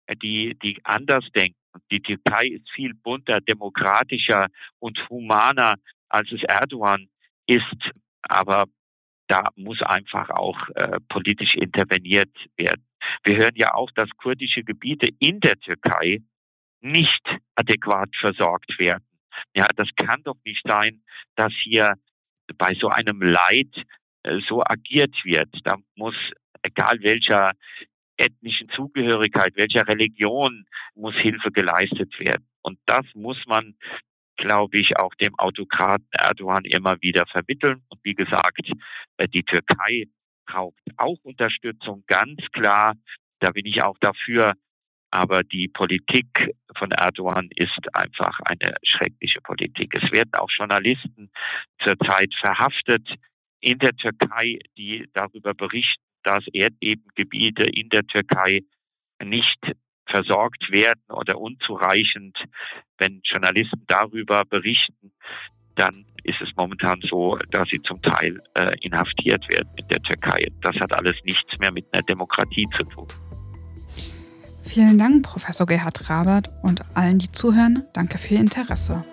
äh, 0.07 0.16
die, 0.16 0.59
die 0.62 0.78
anders 0.85 1.26
denken. 1.35 1.57
Die 1.90 2.00
Türkei 2.00 2.48
ist 2.48 2.70
viel 2.70 2.92
bunter, 2.92 3.40
demokratischer 3.40 4.48
und 4.78 5.09
humaner, 5.09 5.76
als 6.11 6.30
es 6.33 6.42
Erdogan 6.42 7.09
ist. 7.46 7.90
Aber 8.28 8.66
da 9.26 9.44
muss 9.56 9.82
einfach 9.82 10.30
auch 10.30 10.68
äh, 10.74 10.98
politisch 11.08 11.54
interveniert 11.54 12.37
werden. 12.56 12.87
Wir 13.22 13.37
hören 13.37 13.54
ja 13.56 13.74
auch, 13.74 13.90
dass 13.92 14.08
kurdische 14.16 14.62
Gebiete 14.62 15.08
in 15.18 15.40
der 15.40 15.58
Türkei 15.58 16.22
nicht 16.80 17.37
adäquat 17.54 18.14
versorgt 18.14 18.78
werden. 18.78 19.04
Ja, 19.56 19.66
das 19.76 19.88
kann 19.96 20.22
doch 20.22 20.37
nicht 20.44 20.62
sein, 20.66 21.02
dass 21.34 21.52
hier 21.54 21.94
bei 22.58 22.74
so 22.74 22.88
einem 22.88 23.20
Leid 23.22 23.84
äh, 24.22 24.38
so 24.38 24.62
agiert 24.62 25.24
wird. 25.24 25.48
Da 25.64 25.76
muss, 25.96 26.32
egal 26.62 26.98
welcher 27.00 27.52
ethnischen 28.16 28.68
Zugehörigkeit, 28.68 29.56
welcher 29.56 29.88
Religion, 29.88 30.66
muss 30.94 31.16
Hilfe 31.16 31.50
geleistet 31.50 32.18
werden. 32.20 32.46
Und 32.62 32.78
das 32.87 33.04
muss 33.14 33.44
man 33.46 33.74
glaube 34.36 34.78
ich, 34.78 34.96
auch 34.96 35.14
dem 35.14 35.34
Autokraten 35.38 36.08
Erdogan 36.12 36.64
immer 36.64 36.96
wieder 37.00 37.24
vermitteln. 37.26 37.82
Und 37.88 38.00
wie 38.02 38.14
gesagt, 38.14 38.70
äh, 39.16 39.28
die 39.28 39.42
Türkei 39.42 40.04
braucht 40.46 40.80
auch 40.96 41.18
Unterstützung, 41.22 42.04
ganz 42.06 42.46
klar. 42.52 42.94
Da 43.40 43.50
bin 43.50 43.66
ich 43.66 43.82
auch 43.82 43.96
dafür. 43.98 44.54
Aber 45.10 45.44
die 45.44 45.68
Politik 45.68 46.50
von 46.74 46.90
Erdogan 46.90 47.48
ist 47.54 47.94
einfach 47.94 48.40
eine 48.46 48.74
schreckliche 48.82 49.40
Politik. 49.40 49.94
Es 49.94 50.10
werden 50.10 50.32
auch 50.34 50.50
Journalisten 50.50 51.30
zurzeit 51.78 52.34
verhaftet 52.34 53.14
in 53.60 53.78
der 53.78 53.94
Türkei, 53.94 54.58
die 54.76 55.08
darüber 55.12 55.54
berichten, 55.54 56.02
dass 56.24 56.44
Erdbebengebiete 56.52 57.64
in 57.64 57.90
der 57.90 58.04
Türkei 58.06 58.62
nicht 59.22 59.72
versorgt 60.06 60.70
werden 60.70 61.00
oder 61.10 61.38
unzureichend. 61.40 62.44
Wenn 62.98 63.20
Journalisten 63.24 63.82
darüber 63.86 64.44
berichten, 64.44 65.12
dann 65.74 66.06
ist 66.22 66.40
es 66.40 66.50
momentan 66.56 67.00
so, 67.02 67.36
dass 67.50 67.68
sie 67.68 67.82
zum 67.82 68.00
Teil 68.00 68.40
äh, 68.54 68.76
inhaftiert 68.80 69.48
werden 69.48 69.68
in 69.76 69.88
der 69.88 70.00
Türkei. 70.02 70.46
Das 70.62 70.74
hat 70.80 70.92
alles 70.92 71.16
nichts 71.24 71.58
mehr 71.58 71.72
mit 71.72 71.86
einer 71.92 72.02
Demokratie 72.02 72.66
zu 72.76 72.84
tun. 72.84 73.08
Vielen 74.62 74.96
Dank, 74.96 75.24
Professor 75.24 75.66
Gerhard 75.66 76.08
Rabert 76.08 76.50
und 76.62 76.82
allen, 76.96 77.18
die 77.18 77.30
zuhören. 77.30 77.84
Danke 77.92 78.18
für 78.18 78.34
Ihr 78.34 78.40
Interesse. 78.40 79.04